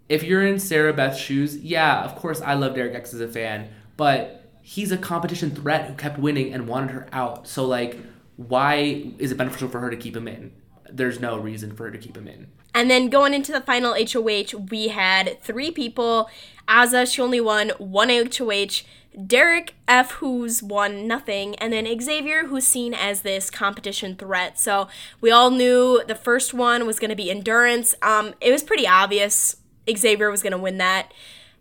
If 0.09 0.23
you're 0.23 0.45
in 0.45 0.59
Sarah 0.59 0.93
Beth's 0.93 1.19
shoes, 1.19 1.57
yeah, 1.57 2.05
of 2.05 2.17
course 2.17 2.41
I 2.41 2.55
love 2.55 2.75
Derek 2.75 2.95
X 2.95 3.15
as 3.15 3.21
a 3.21 3.29
fan, 3.29 3.69
but 3.97 4.45
he's 4.61 4.91
a 4.91 4.99
competition 4.99 5.51
threat 5.51 5.87
who 5.87 5.95
kept 5.95 6.19
winning 6.19 6.53
and 6.53 6.67
wanted 6.67 6.91
her 6.91 7.07
out. 7.13 7.47
So, 7.47 7.65
like, 7.65 7.97
why 8.37 9.13
is 9.19 9.31
it 9.31 9.39
beneficial 9.39 9.69
for 9.69 9.81
her 9.81 9.91
to 9.91 9.97
keep 9.97 10.17
him 10.17 10.27
in? 10.27 10.53
There's 10.91 11.21
no 11.21 11.39
reason 11.39 11.75
for 11.75 11.85
her 11.85 11.91
to 11.91 11.99
keep 11.99 12.17
him 12.17 12.27
in. 12.27 12.49
And 12.75 12.91
then 12.91 13.09
going 13.09 13.35
into 13.35 13.53
the 13.53 13.61
final 13.61 13.95
HOH, 13.95 14.59
we 14.71 14.89
had 14.89 15.41
three 15.41 15.71
people. 15.71 16.29
Azah, 16.69 17.11
she 17.11 17.23
only 17.23 17.41
won 17.41 17.71
one 17.79 18.09
HOH. 18.09 18.83
Derek 19.27 19.75
F, 19.87 20.13
who's 20.13 20.63
won 20.63 21.07
nothing, 21.07 21.55
and 21.57 21.73
then 21.73 21.87
Xavier, 22.01 22.47
who's 22.47 22.67
seen 22.67 22.95
as 22.95 23.21
this 23.21 23.51
competition 23.51 24.17
threat. 24.17 24.59
So 24.59 24.89
we 25.21 25.31
all 25.31 25.51
knew 25.51 26.03
the 26.07 26.15
first 26.15 26.53
one 26.53 26.87
was 26.87 26.99
going 26.99 27.11
to 27.11 27.17
be 27.17 27.31
endurance. 27.31 27.95
Um, 28.03 28.35
it 28.41 28.51
was 28.51 28.63
pretty 28.63 28.87
obvious 28.87 29.57
Xavier 29.89 30.31
was 30.31 30.43
going 30.43 30.53
to 30.53 30.59
win 30.59 30.79
that. 30.79 31.13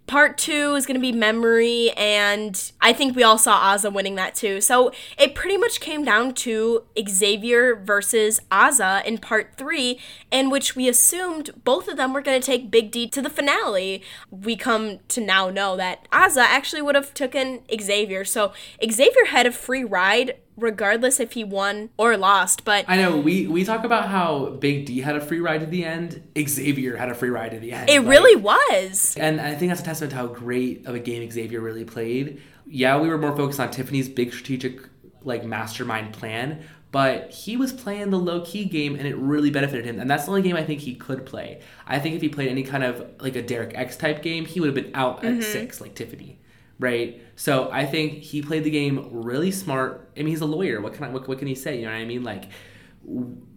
Part 0.05 0.37
two 0.37 0.75
is 0.75 0.85
going 0.85 0.95
to 0.95 1.01
be 1.01 1.13
memory, 1.13 1.91
and 1.91 2.71
I 2.81 2.91
think 2.91 3.15
we 3.15 3.23
all 3.23 3.37
saw 3.37 3.73
Azah 3.73 3.91
winning 3.91 4.15
that 4.15 4.35
too. 4.35 4.59
So 4.59 4.91
it 5.17 5.33
pretty 5.33 5.57
much 5.57 5.79
came 5.79 6.03
down 6.03 6.33
to 6.35 6.83
Xavier 7.07 7.75
versus 7.75 8.41
Azah 8.51 9.03
in 9.05 9.17
part 9.17 9.55
three, 9.57 9.97
in 10.29 10.49
which 10.49 10.75
we 10.75 10.89
assumed 10.89 11.51
both 11.63 11.87
of 11.87 11.95
them 11.95 12.13
were 12.13 12.21
going 12.21 12.39
to 12.39 12.45
take 12.45 12.69
Big 12.69 12.91
D 12.91 13.07
to 13.07 13.21
the 13.21 13.29
finale. 13.29 14.03
We 14.29 14.57
come 14.57 14.99
to 15.07 15.21
now 15.21 15.49
know 15.49 15.77
that 15.77 16.07
Azah 16.11 16.41
actually 16.41 16.81
would 16.81 16.95
have 16.95 17.13
taken 17.13 17.61
Xavier. 17.81 18.25
So 18.25 18.51
Xavier 18.85 19.25
had 19.27 19.45
a 19.45 19.51
free 19.51 19.85
ride 19.85 20.35
regardless 20.57 21.19
if 21.19 21.33
he 21.33 21.43
won 21.43 21.89
or 21.97 22.17
lost. 22.17 22.65
But 22.65 22.85
I 22.87 22.97
know 22.97 23.17
we 23.17 23.47
we 23.47 23.63
talk 23.63 23.83
about 23.83 24.07
how 24.07 24.51
Big 24.51 24.85
D 24.85 25.01
had 25.01 25.15
a 25.15 25.21
free 25.21 25.39
ride 25.39 25.61
to 25.61 25.65
the 25.65 25.85
end. 25.85 26.23
Xavier 26.37 26.95
had 26.95 27.09
a 27.09 27.15
free 27.15 27.29
ride 27.29 27.51
to 27.51 27.59
the 27.59 27.71
end. 27.71 27.89
It 27.89 27.99
like, 27.99 28.09
really 28.09 28.35
was. 28.35 29.15
And 29.19 29.39
I 29.39 29.55
think 29.55 29.71
that's 29.71 29.81
a 29.81 29.85
testament 29.85 30.11
to 30.11 30.17
how 30.17 30.27
great 30.27 30.85
of 30.85 30.95
a 30.95 30.99
game 30.99 31.29
Xavier 31.29 31.61
really 31.61 31.85
played. 31.85 32.41
Yeah, 32.65 32.99
we 32.99 33.09
were 33.09 33.17
more 33.17 33.35
focused 33.35 33.59
on 33.59 33.71
Tiffany's 33.71 34.09
big 34.09 34.31
strategic 34.33 34.81
like 35.23 35.45
mastermind 35.45 36.13
plan, 36.13 36.63
but 36.91 37.31
he 37.31 37.55
was 37.55 37.71
playing 37.71 38.09
the 38.09 38.19
low 38.19 38.41
key 38.41 38.65
game 38.65 38.95
and 38.95 39.07
it 39.07 39.15
really 39.17 39.49
benefited 39.49 39.85
him. 39.85 39.99
And 39.99 40.09
that's 40.09 40.25
the 40.25 40.31
only 40.31 40.41
game 40.41 40.55
I 40.55 40.63
think 40.63 40.81
he 40.81 40.95
could 40.95 41.25
play. 41.25 41.61
I 41.87 41.99
think 41.99 42.15
if 42.15 42.21
he 42.21 42.29
played 42.29 42.49
any 42.49 42.63
kind 42.63 42.83
of 42.83 43.21
like 43.21 43.35
a 43.35 43.41
Derek 43.41 43.75
X 43.75 43.95
type 43.95 44.21
game, 44.21 44.45
he 44.45 44.59
would 44.59 44.67
have 44.67 44.75
been 44.75 44.93
out 44.93 45.23
at 45.23 45.31
mm-hmm. 45.31 45.41
six, 45.41 45.81
like 45.81 45.95
Tiffany 45.95 46.39
right? 46.83 47.21
So 47.35 47.71
I 47.71 47.85
think 47.85 48.19
he 48.19 48.41
played 48.41 48.63
the 48.63 48.69
game 48.69 49.09
really 49.11 49.49
smart. 49.49 50.11
I 50.15 50.19
mean, 50.19 50.27
he's 50.27 50.41
a 50.41 50.45
lawyer. 50.45 50.81
What 50.81 50.93
can 50.93 51.05
I, 51.05 51.09
what, 51.09 51.27
what 51.27 51.39
can 51.39 51.47
he 51.47 51.55
say? 51.55 51.77
You 51.77 51.85
know 51.85 51.91
what 51.91 51.97
I 51.97 52.05
mean? 52.05 52.23
Like, 52.23 52.49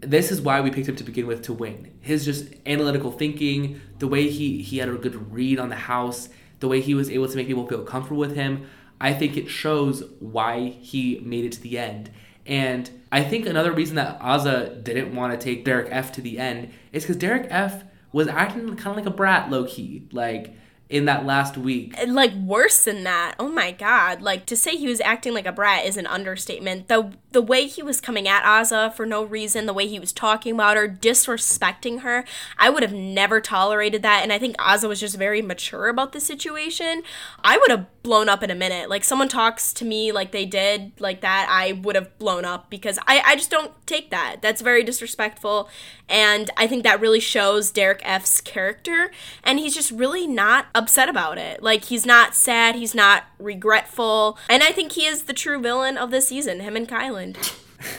this 0.00 0.32
is 0.32 0.40
why 0.40 0.60
we 0.60 0.70
picked 0.70 0.88
him 0.88 0.96
to 0.96 1.04
begin 1.04 1.26
with 1.26 1.42
to 1.42 1.52
win. 1.52 1.92
His 2.00 2.24
just 2.24 2.54
analytical 2.64 3.12
thinking, 3.12 3.80
the 3.98 4.08
way 4.08 4.28
he 4.28 4.62
he 4.62 4.78
had 4.78 4.88
a 4.88 4.94
good 4.94 5.32
read 5.32 5.58
on 5.58 5.68
the 5.68 5.76
house, 5.76 6.28
the 6.60 6.68
way 6.68 6.80
he 6.80 6.94
was 6.94 7.10
able 7.10 7.28
to 7.28 7.36
make 7.36 7.46
people 7.46 7.66
feel 7.66 7.82
comfortable 7.82 8.20
with 8.20 8.34
him. 8.34 8.66
I 9.00 9.12
think 9.12 9.36
it 9.36 9.48
shows 9.48 10.02
why 10.20 10.68
he 10.80 11.20
made 11.22 11.44
it 11.44 11.52
to 11.52 11.60
the 11.60 11.78
end. 11.78 12.10
And 12.46 12.88
I 13.12 13.22
think 13.22 13.46
another 13.46 13.72
reason 13.72 13.96
that 13.96 14.18
Azah 14.20 14.82
didn't 14.82 15.14
want 15.14 15.32
to 15.32 15.44
take 15.44 15.64
Derek 15.64 15.88
F 15.90 16.12
to 16.12 16.20
the 16.20 16.38
end 16.38 16.70
is 16.92 17.02
because 17.02 17.16
Derek 17.16 17.46
F 17.50 17.84
was 18.12 18.28
acting 18.28 18.68
kind 18.76 18.86
of 18.86 18.96
like 18.96 19.06
a 19.06 19.10
brat, 19.10 19.50
low 19.50 19.64
key. 19.64 20.08
Like 20.12 20.54
in 20.88 21.05
that 21.07 21.27
last 21.27 21.57
week. 21.57 21.96
Like 22.07 22.33
worse 22.35 22.85
than 22.85 23.03
that. 23.05 23.35
Oh 23.40 23.49
my 23.49 23.72
god. 23.72 24.22
Like 24.22 24.46
to 24.46 24.57
say 24.57 24.77
he 24.77 24.87
was 24.87 25.01
acting 25.01 25.35
like 25.35 25.46
a 25.46 25.53
brat 25.53 25.85
is 25.85 25.96
an 25.96 26.07
understatement. 26.07 26.87
The 26.88 27.12
the 27.33 27.42
way 27.42 27.66
he 27.66 27.83
was 27.83 28.01
coming 28.01 28.29
at 28.29 28.44
Azah 28.44 28.94
for 28.94 29.05
no 29.05 29.25
reason, 29.25 29.66
the 29.66 29.72
way 29.72 29.87
he 29.87 29.99
was 29.99 30.12
talking 30.12 30.55
about 30.55 30.77
her, 30.77 30.88
disrespecting 30.88 32.01
her, 32.01 32.25
I 32.57 32.70
would 32.70 32.83
have 32.83 32.92
never 32.92 33.40
tolerated 33.40 34.03
that 34.03 34.22
and 34.22 34.33
I 34.33 34.38
think 34.38 34.57
Azah 34.59 34.88
was 34.88 35.01
just 35.01 35.16
very 35.16 35.42
mature 35.42 35.88
about 35.88 36.12
the 36.12 36.20
situation. 36.20 37.03
I 37.42 37.59
would 37.59 37.70
have 37.70 37.87
blown 38.03 38.29
up 38.29 38.44
in 38.44 38.51
a 38.51 38.55
minute. 38.55 38.88
Like 38.88 39.03
someone 39.03 39.29
talks 39.29 39.72
to 39.75 39.85
me 39.85 40.12
like 40.12 40.31
they 40.31 40.46
did 40.46 40.92
like 41.01 41.20
that, 41.22 41.49
I 41.51 41.72
would 41.72 41.96
have 41.96 42.16
blown 42.18 42.44
up 42.44 42.70
because 42.70 42.99
I 43.09 43.22
I 43.27 43.35
just 43.35 43.51
don't 43.51 43.72
take 43.87 44.11
that. 44.11 44.37
That's 44.40 44.62
very 44.62 44.85
disrespectful 44.85 45.68
and 46.08 46.50
I 46.56 46.66
think 46.66 46.82
that 46.84 47.00
really 47.00 47.20
shows 47.20 47.70
Derek 47.70 48.00
F's 48.04 48.40
character 48.40 49.10
and 49.42 49.58
he's 49.58 49.74
just 49.74 49.90
really 49.90 50.26
not 50.26 50.66
upset 50.74 51.08
about 51.08 51.38
it. 51.38 51.62
Like 51.62 51.84
he's 51.84 52.06
not 52.06 52.34
sad, 52.34 52.74
he's 52.74 52.94
not 52.94 53.24
regretful, 53.38 54.38
and 54.48 54.62
I 54.62 54.72
think 54.72 54.92
he 54.92 55.06
is 55.06 55.22
the 55.22 55.32
true 55.32 55.60
villain 55.60 55.98
of 55.98 56.10
this 56.10 56.28
season, 56.28 56.60
him 56.60 56.76
and 56.76 56.88
Kyland. 56.88 57.36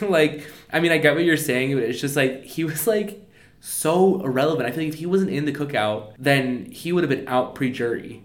like, 0.00 0.46
I 0.72 0.80
mean, 0.80 0.92
I 0.92 0.98
get 0.98 1.14
what 1.14 1.24
you're 1.24 1.36
saying, 1.36 1.74
but 1.74 1.84
it's 1.84 2.00
just 2.00 2.16
like 2.16 2.44
he 2.44 2.64
was 2.64 2.86
like 2.86 3.28
so 3.60 4.22
irrelevant. 4.22 4.68
I 4.68 4.70
feel 4.70 4.84
like 4.84 4.92
if 4.92 4.98
he 4.98 5.06
wasn't 5.06 5.30
in 5.30 5.44
the 5.44 5.52
cookout, 5.52 6.14
then 6.18 6.66
he 6.70 6.92
would 6.92 7.04
have 7.04 7.10
been 7.10 7.28
out 7.28 7.54
pre-jury 7.54 8.22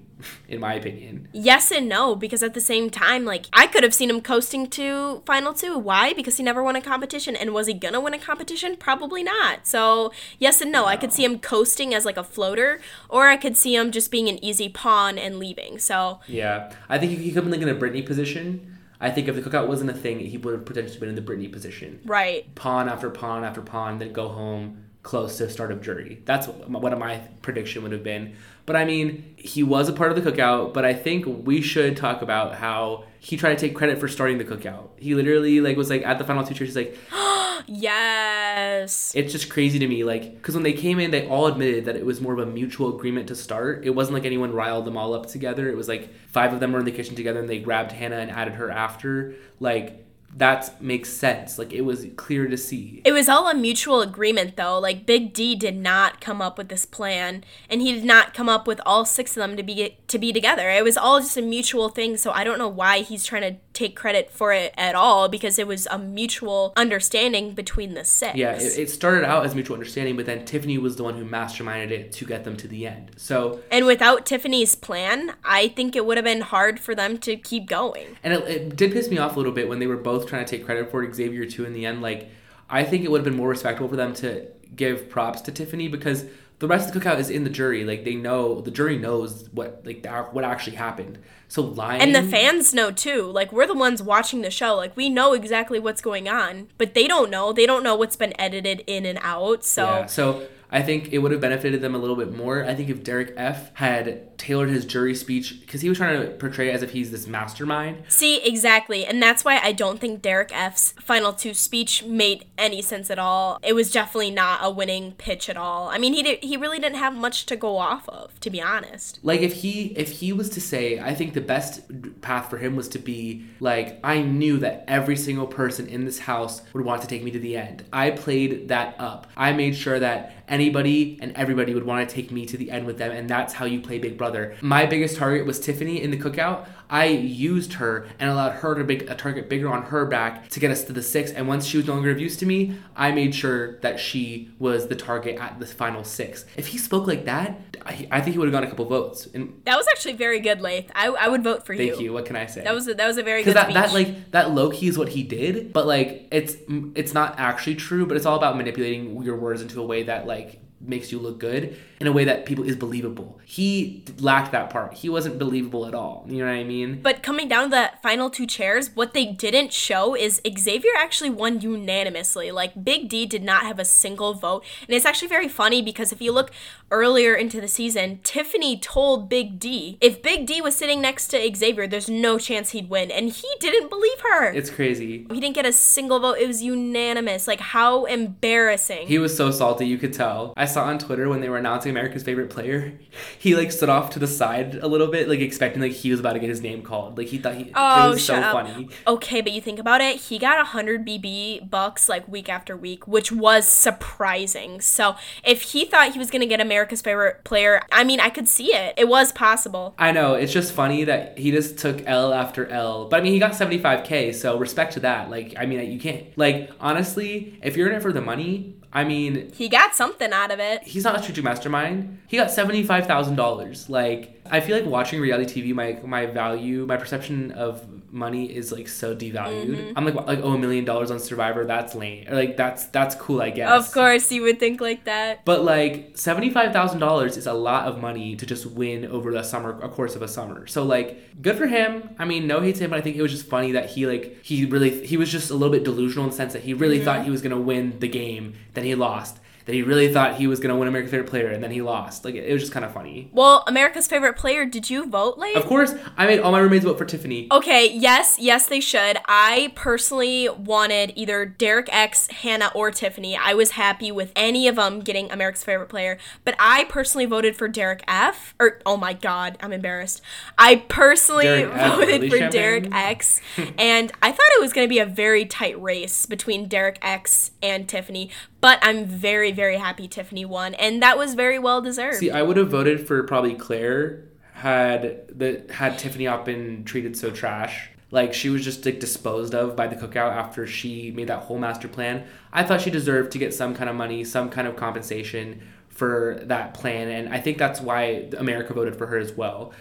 in 0.47 0.59
my 0.59 0.73
opinion. 0.73 1.27
Yes 1.31 1.71
and 1.71 1.87
no, 1.89 2.15
because 2.15 2.43
at 2.43 2.53
the 2.53 2.61
same 2.61 2.89
time, 2.89 3.25
like 3.25 3.45
I 3.53 3.67
could 3.67 3.83
have 3.83 3.93
seen 3.93 4.09
him 4.09 4.21
coasting 4.21 4.67
to 4.71 5.21
final 5.25 5.53
two. 5.53 5.77
Why? 5.77 6.13
Because 6.13 6.37
he 6.37 6.43
never 6.43 6.63
won 6.63 6.75
a 6.75 6.81
competition. 6.81 7.35
And 7.35 7.53
was 7.53 7.67
he 7.67 7.73
gonna 7.73 8.01
win 8.01 8.13
a 8.13 8.19
competition? 8.19 8.75
Probably 8.77 9.23
not. 9.23 9.65
So 9.67 10.11
yes 10.39 10.61
and 10.61 10.71
no. 10.71 10.81
no. 10.81 10.87
I 10.87 10.97
could 10.97 11.13
see 11.13 11.23
him 11.23 11.39
coasting 11.39 11.93
as 11.93 12.05
like 12.05 12.17
a 12.17 12.23
floater, 12.23 12.81
or 13.09 13.27
I 13.27 13.37
could 13.37 13.57
see 13.57 13.75
him 13.75 13.91
just 13.91 14.11
being 14.11 14.27
an 14.29 14.43
easy 14.43 14.69
pawn 14.69 15.17
and 15.17 15.39
leaving. 15.39 15.79
So 15.79 16.19
Yeah. 16.27 16.71
I 16.89 16.97
think 16.97 17.11
he 17.19 17.29
could 17.31 17.43
have 17.43 17.43
been 17.45 17.51
like 17.51 17.61
in 17.61 17.69
a 17.69 17.75
Britini 17.75 18.05
position. 18.05 18.77
I 18.99 19.11
think 19.11 19.27
if 19.27 19.35
the 19.35 19.41
cookout 19.41 19.67
wasn't 19.67 19.89
a 19.89 19.93
thing, 19.93 20.19
he 20.19 20.37
would 20.37 20.53
have 20.53 20.65
potentially 20.65 20.99
been 20.99 21.09
in 21.09 21.15
the 21.15 21.21
Britini 21.21 21.51
position. 21.51 21.99
Right. 22.05 22.53
Pawn 22.55 22.87
after 22.87 23.09
pawn 23.09 23.43
after 23.43 23.61
pawn, 23.61 23.99
then 23.99 24.13
go 24.13 24.29
home 24.29 24.82
close 25.03 25.37
to 25.37 25.49
start 25.49 25.71
of 25.71 25.81
jury. 25.81 26.21
That's 26.25 26.47
what 26.47 26.97
my 26.97 27.21
prediction 27.41 27.83
would 27.83 27.91
have 27.91 28.03
been. 28.03 28.35
But 28.65 28.77
I 28.77 28.85
mean, 28.85 29.35
he 29.37 29.61
was 29.61 29.89
a 29.89 29.93
part 29.93 30.11
of 30.11 30.23
the 30.23 30.31
cookout, 30.31 30.73
but 30.73 30.85
I 30.85 30.93
think 30.93 31.25
we 31.45 31.61
should 31.61 31.97
talk 31.97 32.21
about 32.21 32.55
how 32.55 33.03
he 33.19 33.35
tried 33.35 33.57
to 33.57 33.67
take 33.67 33.75
credit 33.75 33.99
for 33.99 34.07
starting 34.07 34.37
the 34.37 34.45
cookout. 34.45 34.91
He 34.97 35.13
literally 35.13 35.59
like 35.59 35.75
was 35.75 35.89
like 35.89 36.03
at 36.03 36.17
the 36.17 36.23
final 36.23 36.45
two 36.45 36.53
cheers, 36.53 36.69
he's 36.69 36.77
like, 36.77 36.97
"Yes." 37.67 39.11
It's 39.13 39.33
just 39.33 39.49
crazy 39.49 39.77
to 39.79 39.87
me, 39.87 40.05
like, 40.05 40.35
because 40.35 40.55
when 40.55 40.63
they 40.63 40.73
came 40.73 40.99
in, 40.99 41.11
they 41.11 41.27
all 41.27 41.47
admitted 41.47 41.83
that 41.85 41.97
it 41.97 42.05
was 42.05 42.21
more 42.21 42.31
of 42.33 42.39
a 42.39 42.45
mutual 42.45 42.95
agreement 42.95 43.27
to 43.27 43.35
start. 43.35 43.85
It 43.85 43.89
wasn't 43.89 44.13
like 44.13 44.25
anyone 44.25 44.53
riled 44.53 44.85
them 44.85 44.95
all 44.95 45.13
up 45.13 45.25
together. 45.25 45.69
It 45.69 45.75
was 45.75 45.89
like 45.89 46.13
five 46.29 46.53
of 46.53 46.61
them 46.61 46.71
were 46.71 46.79
in 46.79 46.85
the 46.85 46.91
kitchen 46.91 47.15
together, 47.15 47.41
and 47.41 47.49
they 47.49 47.59
grabbed 47.59 47.91
Hannah 47.91 48.17
and 48.17 48.31
added 48.31 48.53
her 48.53 48.71
after. 48.71 49.35
Like, 49.59 50.05
that 50.35 50.81
makes 50.81 51.09
sense. 51.09 51.57
Like 51.57 51.73
it 51.73 51.81
was 51.81 52.05
clear 52.15 52.47
to 52.47 52.57
see. 52.57 53.01
It 53.05 53.11
was 53.11 53.29
all 53.29 53.49
a 53.49 53.53
mutual 53.53 54.01
agreement 54.01 54.55
though. 54.55 54.79
Like 54.79 55.05
Big 55.05 55.33
D 55.33 55.55
did 55.55 55.75
not 55.75 56.21
come 56.21 56.41
up 56.41 56.57
with 56.57 56.69
this 56.69 56.85
plan 56.85 57.43
and 57.69 57.81
he 57.81 57.93
did 57.93 58.05
not 58.05 58.33
come 58.33 58.49
up 58.49 58.67
with 58.67 58.81
all 58.85 59.05
six 59.05 59.31
of 59.37 59.41
them 59.41 59.57
to 59.57 59.63
be 59.63 59.97
to 60.07 60.19
be 60.19 60.33
together. 60.33 60.69
It 60.69 60.83
was 60.83 60.97
all 60.97 61.19
just 61.19 61.37
a 61.37 61.41
mutual 61.41 61.89
thing, 61.89 62.17
so 62.17 62.31
I 62.31 62.43
don't 62.43 62.57
know 62.57 62.67
why 62.67 62.99
he's 62.99 63.25
trying 63.25 63.41
to 63.43 63.59
take 63.73 63.95
credit 63.95 64.31
for 64.31 64.53
it 64.53 64.73
at 64.77 64.95
all 64.95 65.27
because 65.27 65.59
it 65.59 65.67
was 65.67 65.87
a 65.91 65.97
mutual 65.97 66.73
understanding 66.75 67.53
between 67.53 67.93
the 67.93 68.05
six. 68.05 68.35
Yeah, 68.35 68.53
it, 68.53 68.77
it 68.77 68.89
started 68.89 69.25
out 69.25 69.45
as 69.45 69.55
mutual 69.55 69.75
understanding, 69.75 70.15
but 70.15 70.25
then 70.25 70.45
Tiffany 70.45 70.77
was 70.77 70.95
the 70.95 71.03
one 71.03 71.15
who 71.15 71.25
masterminded 71.25 71.91
it 71.91 72.11
to 72.13 72.25
get 72.25 72.43
them 72.43 72.55
to 72.57 72.67
the 72.67 72.87
end. 72.87 73.11
So 73.17 73.59
And 73.71 73.85
without 73.85 74.25
Tiffany's 74.25 74.75
plan, 74.75 75.33
I 75.43 75.69
think 75.69 75.95
it 75.95 76.05
would 76.05 76.17
have 76.17 76.25
been 76.25 76.41
hard 76.41 76.79
for 76.79 76.95
them 76.95 77.17
to 77.19 77.35
keep 77.35 77.67
going. 77.67 78.17
And 78.23 78.33
it, 78.33 78.47
it 78.47 78.75
did 78.75 78.91
piss 78.91 79.09
me 79.09 79.17
off 79.17 79.35
a 79.35 79.39
little 79.39 79.53
bit 79.53 79.67
when 79.67 79.79
they 79.79 79.87
were 79.87 79.97
both 79.97 80.27
trying 80.27 80.45
to 80.45 80.49
take 80.49 80.65
credit 80.65 80.91
for 80.91 81.11
Xavier 81.11 81.45
too 81.45 81.65
in 81.65 81.73
the 81.73 81.85
end. 81.85 82.01
Like, 82.01 82.29
I 82.69 82.83
think 82.83 83.03
it 83.03 83.11
would 83.11 83.19
have 83.19 83.25
been 83.25 83.37
more 83.37 83.49
respectable 83.49 83.89
for 83.89 83.95
them 83.95 84.13
to 84.15 84.47
give 84.75 85.09
props 85.09 85.41
to 85.41 85.51
Tiffany 85.51 85.87
because 85.87 86.25
the 86.59 86.67
rest 86.67 86.87
of 86.87 86.93
the 86.93 86.99
cookout 86.99 87.19
is 87.19 87.29
in 87.29 87.43
the 87.43 87.49
jury. 87.49 87.83
Like 87.83 88.05
they 88.05 88.15
know 88.15 88.61
the 88.61 88.71
jury 88.71 88.97
knows 88.97 89.49
what 89.51 89.81
like 89.85 90.05
what 90.31 90.43
actually 90.43 90.77
happened. 90.77 91.19
So 91.53 91.61
lying 91.61 92.01
and 92.01 92.15
the 92.15 92.23
fans 92.23 92.73
know 92.73 92.89
too. 92.89 93.29
Like 93.31 93.53
we're 93.53 93.67
the 93.67 93.75
ones 93.75 94.01
watching 94.01 94.41
the 94.41 94.49
show. 94.49 94.75
Like 94.75 94.97
we 94.97 95.07
know 95.07 95.33
exactly 95.33 95.77
what's 95.77 96.01
going 96.01 96.27
on, 96.27 96.69
but 96.79 96.95
they 96.95 97.07
don't 97.07 97.29
know. 97.29 97.53
They 97.53 97.67
don't 97.67 97.83
know 97.83 97.95
what's 97.95 98.15
been 98.15 98.33
edited 98.41 98.83
in 98.87 99.05
and 99.05 99.19
out. 99.21 99.63
So 99.63 99.83
yeah. 99.83 100.05
So 100.07 100.47
I 100.73 100.81
think 100.81 101.13
it 101.13 101.19
would 101.19 101.31
have 101.31 101.39
benefited 101.39 101.81
them 101.81 101.93
a 101.93 101.99
little 101.99 102.15
bit 102.15 102.35
more. 102.35 102.65
I 102.65 102.73
think 102.73 102.89
if 102.89 103.03
Derek 103.03 103.33
F 103.37 103.73
had 103.75 104.37
tailored 104.39 104.69
his 104.69 104.85
jury 104.85 105.13
speech 105.13 105.61
because 105.61 105.81
he 105.81 105.87
was 105.87 105.99
trying 105.99 106.19
to 106.19 106.31
portray 106.31 106.69
it 106.69 106.73
as 106.73 106.81
if 106.81 106.91
he's 106.91 107.11
this 107.11 107.27
mastermind. 107.27 108.03
See, 108.09 108.43
exactly. 108.43 109.05
And 109.05 109.21
that's 109.21 109.45
why 109.45 109.59
I 109.59 109.71
don't 109.71 109.99
think 109.99 110.23
Derek 110.23 110.51
F's 110.51 110.93
final 110.99 111.31
two 111.31 111.53
speech 111.53 112.03
made 112.03 112.45
any 112.57 112.81
sense 112.81 113.11
at 113.11 113.19
all. 113.19 113.59
It 113.63 113.73
was 113.73 113.91
definitely 113.91 114.31
not 114.31 114.59
a 114.63 114.71
winning 114.71 115.11
pitch 115.13 115.47
at 115.47 115.57
all. 115.57 115.89
I 115.89 115.99
mean, 115.99 116.13
he 116.13 116.23
did, 116.23 116.43
he 116.43 116.57
really 116.57 116.79
didn't 116.79 116.97
have 116.97 117.15
much 117.15 117.45
to 117.45 117.55
go 117.55 117.77
off 117.77 118.09
of, 118.09 118.39
to 118.39 118.49
be 118.49 118.59
honest. 118.59 119.19
Like 119.21 119.41
if 119.41 119.53
he 119.53 119.93
if 119.95 120.09
he 120.09 120.33
was 120.33 120.49
to 120.49 120.61
say, 120.61 120.99
I 120.99 121.13
think 121.13 121.35
the 121.35 121.41
best 121.41 121.81
path 122.21 122.49
for 122.49 122.57
him 122.57 122.75
was 122.75 122.89
to 122.89 122.99
be 122.99 123.45
like 123.59 123.99
I 124.03 124.23
knew 124.23 124.57
that 124.57 124.85
every 124.87 125.15
single 125.15 125.47
person 125.47 125.87
in 125.87 126.05
this 126.05 126.19
house 126.19 126.63
would 126.73 126.83
want 126.83 127.03
to 127.03 127.07
take 127.07 127.23
me 127.23 127.29
to 127.31 127.39
the 127.39 127.55
end. 127.55 127.85
I 127.93 128.09
played 128.09 128.69
that 128.69 128.95
up. 128.99 129.27
I 129.37 129.53
made 129.53 129.75
sure 129.75 129.99
that 129.99 130.42
anybody 130.47 131.17
and 131.21 131.31
everybody 131.35 131.73
would 131.73 131.85
want 131.85 132.07
to 132.07 132.15
take 132.15 132.31
me 132.31 132.45
to 132.45 132.57
the 132.57 132.71
end 132.71 132.85
with 132.85 132.97
them, 132.97 133.11
and 133.11 133.29
that's 133.29 133.53
how 133.53 133.65
you 133.65 133.79
play 133.79 133.97
Big 133.99 134.17
Brother. 134.17 134.55
My 134.61 134.85
biggest 134.85 135.17
target 135.17 135.45
was 135.45 135.59
Tiffany 135.59 136.01
in 136.01 136.11
the 136.11 136.17
cookout. 136.17 136.67
I 136.89 137.05
used 137.05 137.73
her 137.73 138.07
and 138.19 138.29
allowed 138.29 138.53
her 138.53 138.75
to 138.75 138.83
make 138.83 139.09
a 139.09 139.15
target 139.15 139.49
bigger 139.49 139.71
on 139.71 139.83
her 139.83 140.05
back 140.05 140.49
to 140.49 140.59
get 140.59 140.71
us 140.71 140.83
to 140.85 140.93
the 140.93 141.01
six. 141.01 141.31
And 141.31 141.47
once 141.47 141.65
she 141.65 141.77
was 141.77 141.87
no 141.87 141.93
longer 141.93 142.11
of 142.11 142.19
use 142.19 142.37
to 142.37 142.45
me, 142.45 142.77
I 142.95 143.11
made 143.11 143.33
sure 143.33 143.79
that 143.81 143.99
she 143.99 144.51
was 144.59 144.87
the 144.87 144.95
target 144.95 145.39
at 145.39 145.59
the 145.59 145.65
final 145.65 146.03
six. 146.03 146.45
If 146.55 146.67
he 146.67 146.77
spoke 146.77 147.07
like 147.07 147.25
that, 147.25 147.59
I, 147.85 148.07
I 148.11 148.21
think 148.21 148.33
he 148.33 148.37
would 148.37 148.47
have 148.47 148.53
gotten 148.53 148.67
a 148.67 148.71
couple 148.71 148.85
votes. 148.85 149.27
And 149.33 149.61
That 149.65 149.75
was 149.77 149.87
actually 149.87 150.13
very 150.13 150.39
good, 150.39 150.61
Laith. 150.61 150.91
I, 150.95 151.07
I 151.07 151.27
would 151.27 151.43
vote 151.43 151.65
for 151.65 151.73
you. 151.73 151.89
thank 151.89 152.01
you. 152.01 152.13
What 152.13 152.25
can 152.25 152.35
I 152.35 152.45
say? 152.45 152.63
That 152.63 152.73
was 152.73 152.87
a, 152.87 152.93
that 152.93 153.07
was 153.07 153.17
a 153.17 153.23
very 153.23 153.41
because 153.43 153.53
good 153.53 153.73
that, 153.75 153.91
speech. 153.91 154.07
that 154.07 154.15
like 154.15 154.31
that 154.31 154.51
low 154.51 154.69
key 154.69 154.87
is 154.87 154.97
what 154.97 155.09
he 155.09 155.23
did 155.23 155.73
but 155.73 155.85
like 155.85 156.27
it's 156.31 156.55
it's 156.95 157.13
not 157.13 157.35
actually 157.39 157.75
true 157.75 158.05
but 158.05 158.15
it's 158.17 158.25
all 158.25 158.37
about 158.37 158.55
manipulating 158.57 159.21
your 159.23 159.35
words 159.35 159.61
into 159.61 159.81
a 159.81 159.85
way 159.85 160.03
that 160.03 160.25
like 160.27 160.59
makes 160.79 161.11
you 161.11 161.19
look 161.19 161.39
good 161.39 161.77
in 162.03 162.07
a 162.07 162.11
way 162.17 162.25
that 162.25 162.45
people 162.49 162.65
is 162.71 162.75
believable 162.85 163.29
he 163.45 164.03
lacked 164.29 164.51
that 164.51 164.69
part 164.69 164.89
he 165.03 165.07
wasn't 165.17 165.35
believable 165.45 165.83
at 165.89 165.93
all 166.01 166.25
you 166.27 166.37
know 166.39 166.45
what 166.51 166.59
i 166.63 166.63
mean 166.75 166.89
But 167.01 167.23
coming 167.29 167.47
down 167.47 167.63
to 167.65 167.69
the 167.77 167.85
final 168.07 168.29
two 168.37 168.45
chairs, 168.57 168.83
what 168.99 169.13
they 169.13 169.25
didn't 169.45 169.71
show 169.87 170.03
is 170.25 170.41
Xavier 170.65 170.91
actually 171.05 171.29
won 171.29 171.53
unanimously. 171.61 172.47
Like 172.51 172.71
Big 172.91 173.01
D 173.13 173.25
did 173.25 173.43
not 173.51 173.61
have 173.69 173.79
a 173.79 173.85
single 173.85 174.33
vote. 174.33 174.61
And 174.87 174.91
it's 174.95 175.05
actually 175.05 175.27
very 175.37 175.47
funny 175.61 175.79
because 175.81 176.11
if 176.15 176.21
you 176.21 176.31
look 176.31 176.49
earlier 176.91 177.33
into 177.43 177.59
the 177.61 177.67
season, 177.79 178.19
Tiffany 178.23 178.73
told 178.77 179.29
Big 179.29 179.47
D 179.59 179.97
if 180.01 180.21
Big 180.21 180.45
D 180.45 180.61
was 180.61 180.75
sitting 180.75 180.99
next 181.01 181.27
to 181.29 181.37
Xavier, 181.55 181.87
there's 181.87 182.09
no 182.09 182.37
chance 182.37 182.71
he'd 182.71 182.89
win. 182.89 183.11
And 183.11 183.29
he 183.29 183.47
didn't 183.59 183.89
believe 183.89 184.19
her. 184.29 184.51
it's 184.51 184.69
crazy 184.69 185.25
he 185.33 185.39
didn't 185.39 185.55
get 185.55 185.65
a 185.65 185.73
single 185.73 186.19
vote. 186.19 186.37
It 186.43 186.47
was 186.47 186.61
unanimous. 186.63 187.47
Like 187.47 187.61
how 187.61 188.05
embarrassing. 188.05 189.07
he 189.07 189.19
was 189.19 189.35
so 189.35 189.51
salty 189.51 189.85
you 189.87 189.97
could 189.97 190.13
tell 190.13 190.53
i 190.57 190.65
saw 190.65 190.83
on 190.85 190.97
twitter 190.99 191.29
when 191.29 191.39
they 191.41 191.49
were 191.49 191.57
announcing 191.57 191.92
america's 191.93 192.23
favorite 192.23 192.49
player 192.49 192.93
he 193.39 193.55
like 193.55 193.71
stood 193.71 193.89
off 193.89 194.09
to 194.09 194.19
the 194.19 194.27
side 194.27 194.75
a 194.75 194.87
little 194.87 195.07
bit 195.07 195.29
like 195.29 195.39
expecting 195.39 195.81
like 195.81 195.91
he 195.91 196.11
was 196.11 196.19
about 196.19 196.33
to 196.33 196.39
get 196.39 196.49
his 196.49 196.61
name 196.61 196.81
called 196.81 197.17
like 197.17 197.27
he 197.27 197.37
thought 197.37 197.55
he 197.55 197.71
Oh, 197.75 198.07
it 198.07 198.13
was 198.15 198.25
so 198.25 198.35
up. 198.35 198.51
funny 198.53 198.89
Okay, 199.07 199.41
but 199.41 199.51
you 199.51 199.61
think 199.61 199.79
about 199.79 200.01
it, 200.01 200.17
he 200.17 200.37
got 200.37 200.57
100 200.57 201.05
BB 201.05 201.69
bucks 201.69 202.07
like 202.09 202.27
week 202.27 202.49
after 202.49 202.75
week, 202.77 203.07
which 203.07 203.31
was 203.31 203.67
surprising. 203.67 204.81
So, 204.81 205.15
if 205.43 205.61
he 205.61 205.85
thought 205.85 206.11
he 206.13 206.19
was 206.19 206.29
going 206.29 206.41
to 206.41 206.47
get 206.47 206.59
America's 206.61 207.01
favorite 207.01 207.43
player, 207.43 207.81
I 207.91 208.03
mean, 208.03 208.19
I 208.19 208.29
could 208.29 208.47
see 208.47 208.73
it. 208.73 208.93
It 208.97 209.07
was 209.07 209.31
possible. 209.31 209.95
I 209.97 210.11
know 210.11 210.33
it's 210.35 210.53
just 210.53 210.73
funny 210.73 211.03
that 211.05 211.37
he 211.37 211.51
just 211.51 211.77
took 211.77 212.03
L 212.05 212.33
after 212.33 212.67
L, 212.67 213.07
but 213.09 213.19
I 213.19 213.23
mean 213.23 213.33
he 213.33 213.39
got 213.39 213.53
75k, 213.53 214.33
so 214.35 214.57
respect 214.57 214.93
to 214.93 214.99
that. 215.01 215.29
Like 215.29 215.55
I 215.57 215.65
mean 215.65 215.91
you 215.91 215.99
can't 215.99 216.25
like 216.37 216.69
honestly, 216.79 217.59
if 217.63 217.75
you're 217.77 217.89
in 217.89 217.95
it 217.95 218.01
for 218.01 218.13
the 218.13 218.21
money, 218.21 218.75
I 218.93 219.03
mean 219.03 219.51
He 219.55 219.69
got 219.69 219.95
something 219.95 220.31
out 220.31 220.51
of 220.51 220.59
it. 220.59 220.83
he's 220.83 221.03
not 221.03 221.19
a 221.27 221.33
true 221.33 221.43
mastermind. 221.43 222.19
He 222.27 222.37
got 222.37 222.51
seventy 222.51 222.83
five 222.83 223.07
thousand 223.07 223.35
dollars. 223.35 223.89
Like 223.89 224.42
I 224.49 224.59
feel 224.59 224.77
like 224.77 224.85
watching 224.85 225.21
reality 225.21 225.61
TV, 225.61 225.73
my 225.73 225.99
my 226.03 226.25
value, 226.25 226.85
my 226.85 226.97
perception 226.97 227.51
of 227.51 227.85
money 228.11 228.45
is 228.45 228.71
like 228.71 228.87
so 228.87 229.15
devalued. 229.15 229.75
Mm-hmm. 229.75 229.97
I'm 229.97 230.05
like 230.05 230.15
like 230.15 230.39
oh 230.43 230.53
a 230.53 230.57
million 230.57 230.85
dollars 230.85 231.11
on 231.11 231.19
Survivor, 231.19 231.65
that's 231.65 231.95
lame. 231.95 232.27
Or 232.27 232.35
like 232.35 232.57
that's 232.57 232.85
that's 232.87 233.15
cool, 233.15 233.41
I 233.41 233.49
guess. 233.49 233.87
Of 233.87 233.93
course, 233.93 234.31
you 234.31 234.43
would 234.43 234.59
think 234.59 234.81
like 234.81 235.05
that. 235.05 235.45
But 235.45 235.63
like 235.63 236.11
seventy 236.15 236.49
five 236.49 236.73
thousand 236.73 236.99
dollars 236.99 237.37
is 237.37 237.47
a 237.47 237.53
lot 237.53 237.87
of 237.87 237.99
money 237.99 238.35
to 238.35 238.45
just 238.45 238.65
win 238.65 239.05
over 239.05 239.31
the 239.31 239.43
summer, 239.43 239.79
a 239.81 239.89
course 239.89 240.15
of 240.15 240.21
a 240.21 240.27
summer. 240.27 240.67
So 240.67 240.83
like, 240.83 241.41
good 241.41 241.57
for 241.57 241.67
him. 241.67 242.15
I 242.19 242.25
mean, 242.25 242.45
no 242.45 242.61
hate 242.61 242.75
to 242.75 242.83
him, 242.83 242.89
but 242.91 242.99
I 242.99 243.01
think 243.01 243.15
it 243.15 243.21
was 243.21 243.31
just 243.31 243.47
funny 243.47 243.71
that 243.71 243.91
he 243.91 244.05
like 244.05 244.43
he 244.43 244.65
really 244.65 245.05
he 245.05 245.17
was 245.17 245.31
just 245.31 245.49
a 245.49 245.53
little 245.53 245.73
bit 245.73 245.83
delusional 245.83 246.25
in 246.25 246.31
the 246.31 246.35
sense 246.35 246.53
that 246.53 246.63
he 246.63 246.73
really 246.73 246.99
thought 246.99 247.23
he 247.23 247.31
was 247.31 247.41
gonna 247.41 247.59
win 247.59 247.99
the 247.99 248.07
game, 248.07 248.53
then 248.73 248.83
he 248.83 248.93
lost. 248.95 249.39
Then 249.65 249.75
he 249.75 249.81
really 249.81 250.11
thought 250.11 250.35
he 250.35 250.47
was 250.47 250.59
gonna 250.59 250.77
win 250.77 250.87
America's 250.87 251.11
favorite 251.11 251.29
player, 251.29 251.47
and 251.47 251.63
then 251.63 251.71
he 251.71 251.81
lost. 251.81 252.25
Like 252.25 252.35
it, 252.35 252.45
it 252.45 252.53
was 252.53 252.61
just 252.61 252.73
kind 252.73 252.85
of 252.85 252.93
funny. 252.93 253.29
Well, 253.31 253.63
America's 253.67 254.07
favorite 254.07 254.35
player, 254.35 254.65
did 254.65 254.89
you 254.89 255.07
vote 255.07 255.37
late? 255.37 255.55
Of 255.55 255.65
course, 255.65 255.93
I 256.17 256.25
made 256.25 256.39
all 256.39 256.51
my 256.51 256.59
roommates 256.59 256.85
vote 256.85 256.97
for 256.97 257.05
Tiffany. 257.05 257.47
Okay, 257.51 257.91
yes, 257.91 258.37
yes, 258.39 258.67
they 258.67 258.79
should. 258.79 259.17
I 259.27 259.71
personally 259.75 260.49
wanted 260.49 261.13
either 261.15 261.45
Derek 261.45 261.87
X, 261.91 262.27
Hannah, 262.27 262.71
or 262.75 262.91
Tiffany. 262.91 263.37
I 263.37 263.53
was 263.53 263.71
happy 263.71 264.11
with 264.11 264.31
any 264.35 264.67
of 264.67 264.75
them 264.75 264.99
getting 264.99 265.31
America's 265.31 265.63
favorite 265.63 265.89
player, 265.89 266.17
but 266.43 266.55
I 266.59 266.85
personally 266.85 267.25
voted 267.25 267.55
for 267.55 267.67
Derek 267.67 268.03
F. 268.07 268.53
Or, 268.59 268.79
oh 268.85 268.97
my 268.97 269.13
god, 269.13 269.57
I'm 269.61 269.71
embarrassed. 269.71 270.21
I 270.57 270.77
personally 270.87 271.45
Derek 271.45 271.73
voted 271.73 272.07
really, 272.07 272.29
for 272.29 272.37
Champagne? 272.37 272.61
Derek 272.61 272.93
X, 272.93 273.41
and 273.77 274.11
I 274.21 274.31
thought 274.31 274.47
it 274.57 274.61
was 274.61 274.73
going 274.73 274.85
to 274.85 274.89
be 274.89 274.99
a 274.99 275.05
very 275.05 275.45
tight 275.45 275.79
race 275.81 276.25
between 276.25 276.67
Derek 276.67 276.99
X 277.01 277.51
and 277.61 277.87
Tiffany, 277.87 278.29
but 278.63 278.79
I'm 278.81 279.05
very, 279.05 279.51
very 279.51 279.75
happy 279.75 280.07
Tiffany 280.07 280.45
won, 280.45 280.73
and 280.75 281.03
that 281.03 281.17
was 281.17 281.33
very 281.33 281.59
well 281.59 281.81
deserved. 281.81 282.19
See, 282.19 282.31
I 282.31 282.43
would 282.43 282.55
have 282.55 282.69
voted 282.69 283.05
for 283.05 283.21
probably 283.23 283.55
Claire 283.55 284.23
had 284.53 285.27
the 285.37 285.65
had 285.69 285.99
Tiffany 285.99 286.23
not 286.23 286.45
been 286.45 286.85
treated 286.85 287.17
so 287.17 287.29
trash. 287.29 287.89
Like 288.09 288.33
she 288.33 288.47
was 288.47 288.63
just 288.63 288.85
like 288.85 289.01
disposed 289.01 289.53
of 289.53 289.75
by 289.75 289.87
the 289.87 289.97
cookout 289.97 290.31
after 290.31 290.65
she 290.65 291.11
made 291.11 291.27
that 291.27 291.39
whole 291.39 291.57
master 291.57 291.89
plan. 291.89 292.25
I 292.53 292.63
thought 292.63 292.79
she 292.79 292.89
deserved 292.89 293.33
to 293.33 293.37
get 293.37 293.53
some 293.53 293.75
kind 293.75 293.89
of 293.89 293.97
money, 293.97 294.23
some 294.23 294.49
kind 294.49 294.65
of 294.65 294.77
compensation 294.77 295.61
for 295.89 296.39
that 296.43 296.73
plan, 296.73 297.09
and 297.09 297.33
I 297.33 297.41
think 297.41 297.57
that's 297.57 297.81
why 297.81 298.29
America 298.37 298.73
voted 298.73 298.95
for 298.95 299.07
her 299.07 299.17
as 299.17 299.33
well. 299.33 299.73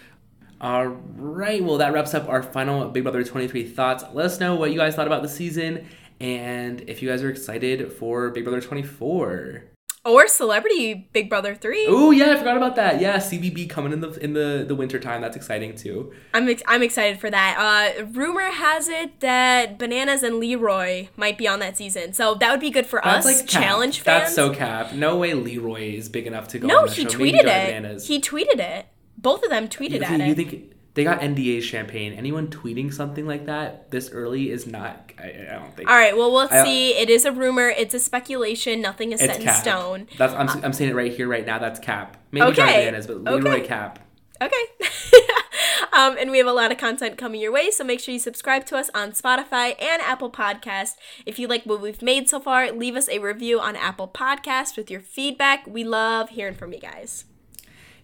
All 0.61 0.87
right, 0.87 1.63
well 1.63 1.79
that 1.79 1.93
wraps 1.93 2.15
up 2.15 2.29
our 2.29 2.43
final 2.43 2.89
Big 2.89 3.05
Brother 3.05 3.23
23 3.23 3.65
thoughts. 3.65 4.03
Let 4.13 4.27
us 4.27 4.41
know 4.41 4.57
what 4.57 4.73
you 4.73 4.77
guys 4.77 4.97
thought 4.97 5.07
about 5.07 5.23
the 5.23 5.29
season 5.29 5.87
and 6.23 6.81
if 6.89 7.03
you 7.03 7.09
guys 7.09 7.23
are 7.23 7.31
excited 7.31 7.93
for 7.93 8.31
Big 8.31 8.45
Brother 8.45 8.61
24. 8.61 9.65
or 10.05 10.27
Celebrity 10.27 11.09
Big 11.13 11.29
Brother 11.29 11.55
3. 11.55 11.87
Oh 11.89 12.11
yeah, 12.11 12.33
I 12.33 12.37
forgot 12.37 12.57
about 12.57 12.77
that. 12.77 13.01
Yeah, 13.01 13.19
CBB 13.19 13.69
coming 13.69 13.93
in 13.93 14.01
the 14.01 14.11
in 14.23 14.33
the 14.33 14.65
the 14.67 14.75
winter 14.75 14.99
time. 14.99 15.21
That's 15.21 15.37
exciting 15.37 15.75
too. 15.77 16.13
I'm 16.35 16.49
ex- 16.49 16.63
I'm 16.67 16.83
excited 16.83 17.21
for 17.21 17.31
that. 17.31 17.95
Uh, 17.99 18.05
rumor 18.07 18.51
has 18.51 18.89
it 18.89 19.21
that 19.21 19.79
Bananas 19.79 20.23
and 20.23 20.37
Leroy 20.41 21.09
might 21.17 21.39
be 21.39 21.47
on 21.47 21.59
that 21.61 21.77
season, 21.77 22.13
so 22.15 22.35
that 22.37 22.51
would 22.51 22.61
be 22.61 22.71
good 22.71 22.87
for 22.87 23.01
That's 23.05 23.27
us 23.27 23.41
like 23.41 23.47
challenge 23.49 24.01
fans. 24.01 24.23
That's 24.23 24.35
so 24.35 24.53
cap. 24.55 24.93
No 24.93 25.19
way 25.19 25.35
Leroy 25.35 25.95
is 25.95 26.09
big 26.09 26.27
enough 26.27 26.49
to 26.49 26.59
go. 26.59 26.67
no, 26.69 26.79
on 26.81 26.87
the 26.87 26.93
he. 26.93 27.05
Tweeted 27.05 27.41
it. 27.41 27.45
Bananas. 27.45 28.07
He 28.09 28.21
tweeted 28.21 28.59
it. 28.59 28.87
Both 29.19 29.45
of 29.45 29.51
them 29.51 29.69
tweeted 29.69 29.91
you, 29.99 30.03
at 30.03 30.09
think, 30.09 30.21
it. 30.23 30.27
you 30.29 30.35
think 30.35 30.72
they 30.95 31.05
got 31.05 31.21
NDA 31.21 31.63
champagne? 31.63 32.13
Anyone 32.13 32.49
tweeting 32.49 32.93
something 32.93 33.27
like 33.27 33.47
that 33.47 33.91
this 33.91 34.11
early 34.11 34.51
is 34.51 34.67
not. 34.67 35.13
I, 35.19 35.29
I 35.51 35.53
don't 35.59 35.75
think. 35.77 35.89
All 35.89 35.97
right. 35.97 36.17
Well, 36.17 36.31
we'll 36.33 36.49
see. 36.49 36.91
It 36.95 37.09
is 37.09 37.25
a 37.25 37.33
rumor. 37.33 37.69
It's 37.69 37.95
a 37.95 37.99
speculation. 38.01 38.81
Nothing 38.81 39.13
is 39.13 39.21
set 39.21 39.37
in 39.39 39.43
cap. 39.43 39.63
stone. 39.63 40.09
That's 40.19 40.35
I'm, 40.35 40.49
I'm 40.65 40.73
saying 40.73 40.91
it 40.91 40.95
right 40.95 41.13
here, 41.13 41.29
right 41.29 41.47
now. 41.47 41.59
That's 41.59 41.81
cap. 41.81 42.17
Maybe 42.31 42.47
Okay. 42.47 42.63
Bananas, 42.87 43.07
but 43.07 43.23
Leroy 43.25 43.59
Okay. 43.59 43.67
cap. 43.67 43.99
Okay. 44.43 44.65
um, 45.93 46.17
and 46.19 46.31
we 46.33 46.39
have 46.39 46.47
a 46.49 46.53
lot 46.53 46.73
of 46.73 46.79
content 46.79 47.17
coming 47.17 47.41
your 47.41 47.53
way, 47.53 47.71
so 47.71 47.85
make 47.85 48.01
sure 48.01 48.13
you 48.13 48.19
subscribe 48.19 48.67
to 48.67 48.77
us 48.77 48.91
on 48.93 49.13
Spotify 49.13 49.81
and 49.81 50.03
Apple 50.03 50.31
Podcast. 50.33 50.95
If 51.25 51.39
you 51.39 51.47
like 51.47 51.65
what 51.65 51.81
we've 51.81 52.03
made 52.03 52.29
so 52.29 52.41
far, 52.41 52.73
leave 52.73 52.97
us 52.97 53.09
a 53.09 53.21
review 53.21 53.61
on 53.61 53.77
Apple 53.77 54.09
Podcast 54.09 54.77
with 54.77 54.91
your 54.91 55.01
feedback. 55.01 55.65
We 55.67 55.85
love 55.85 56.31
hearing 56.31 56.55
from 56.55 56.73
you 56.73 56.81
guys. 56.81 57.25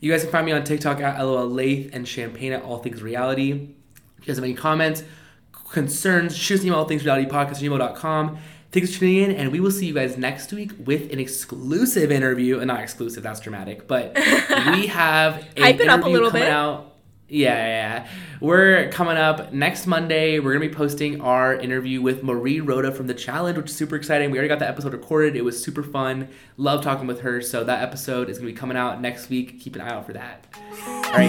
You 0.00 0.12
guys 0.12 0.22
can 0.22 0.30
find 0.30 0.46
me 0.46 0.52
on 0.52 0.64
TikTok 0.64 1.00
at 1.00 1.20
LOL 1.20 1.48
and 1.92 2.06
Champagne 2.06 2.52
at 2.52 2.62
All 2.62 2.78
Things 2.78 3.02
Reality. 3.02 3.50
If 3.52 4.20
you 4.20 4.26
guys 4.26 4.36
have 4.36 4.44
any 4.44 4.54
comments, 4.54 5.02
concerns, 5.70 6.36
shoot 6.36 6.54
us 6.56 6.60
an 6.60 6.68
email, 6.68 6.84
at 7.48 7.56
gmail.com. 7.56 8.38
Thanks 8.70 8.92
for 8.92 9.00
tuning 9.00 9.16
in, 9.24 9.30
and 9.32 9.50
we 9.50 9.60
will 9.60 9.70
see 9.70 9.86
you 9.86 9.94
guys 9.94 10.18
next 10.18 10.52
week 10.52 10.72
with 10.84 11.10
an 11.12 11.18
exclusive 11.18 12.12
interview. 12.12 12.60
Uh, 12.60 12.64
not 12.66 12.80
exclusive, 12.80 13.22
that's 13.22 13.40
dramatic, 13.40 13.88
but 13.88 14.14
we 14.72 14.86
have 14.88 15.38
an 15.56 15.62
Hype 15.62 15.80
it 15.80 15.88
up 15.88 16.00
a 16.00 16.02
interview 16.02 16.12
little 16.12 16.30
coming 16.30 16.42
bit. 16.44 16.52
out. 16.52 16.94
Yeah, 17.30 17.54
yeah, 17.54 17.66
yeah. 17.66 18.06
We're 18.40 18.88
coming 18.90 19.18
up 19.18 19.52
next 19.52 19.86
Monday. 19.86 20.38
We're 20.38 20.54
gonna 20.54 20.66
be 20.66 20.74
posting 20.74 21.20
our 21.20 21.54
interview 21.54 22.00
with 22.00 22.22
Marie 22.22 22.60
Rhoda 22.60 22.90
from 22.90 23.06
the 23.06 23.12
challenge, 23.12 23.58
which 23.58 23.66
is 23.66 23.76
super 23.76 23.96
exciting. 23.96 24.30
We 24.30 24.38
already 24.38 24.48
got 24.48 24.60
the 24.60 24.68
episode 24.68 24.94
recorded. 24.94 25.36
It 25.36 25.44
was 25.44 25.62
super 25.62 25.82
fun. 25.82 26.28
Love 26.56 26.82
talking 26.82 27.06
with 27.06 27.20
her. 27.20 27.42
So 27.42 27.64
that 27.64 27.82
episode 27.82 28.30
is 28.30 28.38
gonna 28.38 28.50
be 28.50 28.56
coming 28.56 28.78
out 28.78 29.02
next 29.02 29.28
week. 29.28 29.60
Keep 29.60 29.74
an 29.74 29.82
eye 29.82 29.90
out 29.90 30.06
for 30.06 30.14
that. 30.14 30.46
All 30.86 31.02
right, 31.12 31.28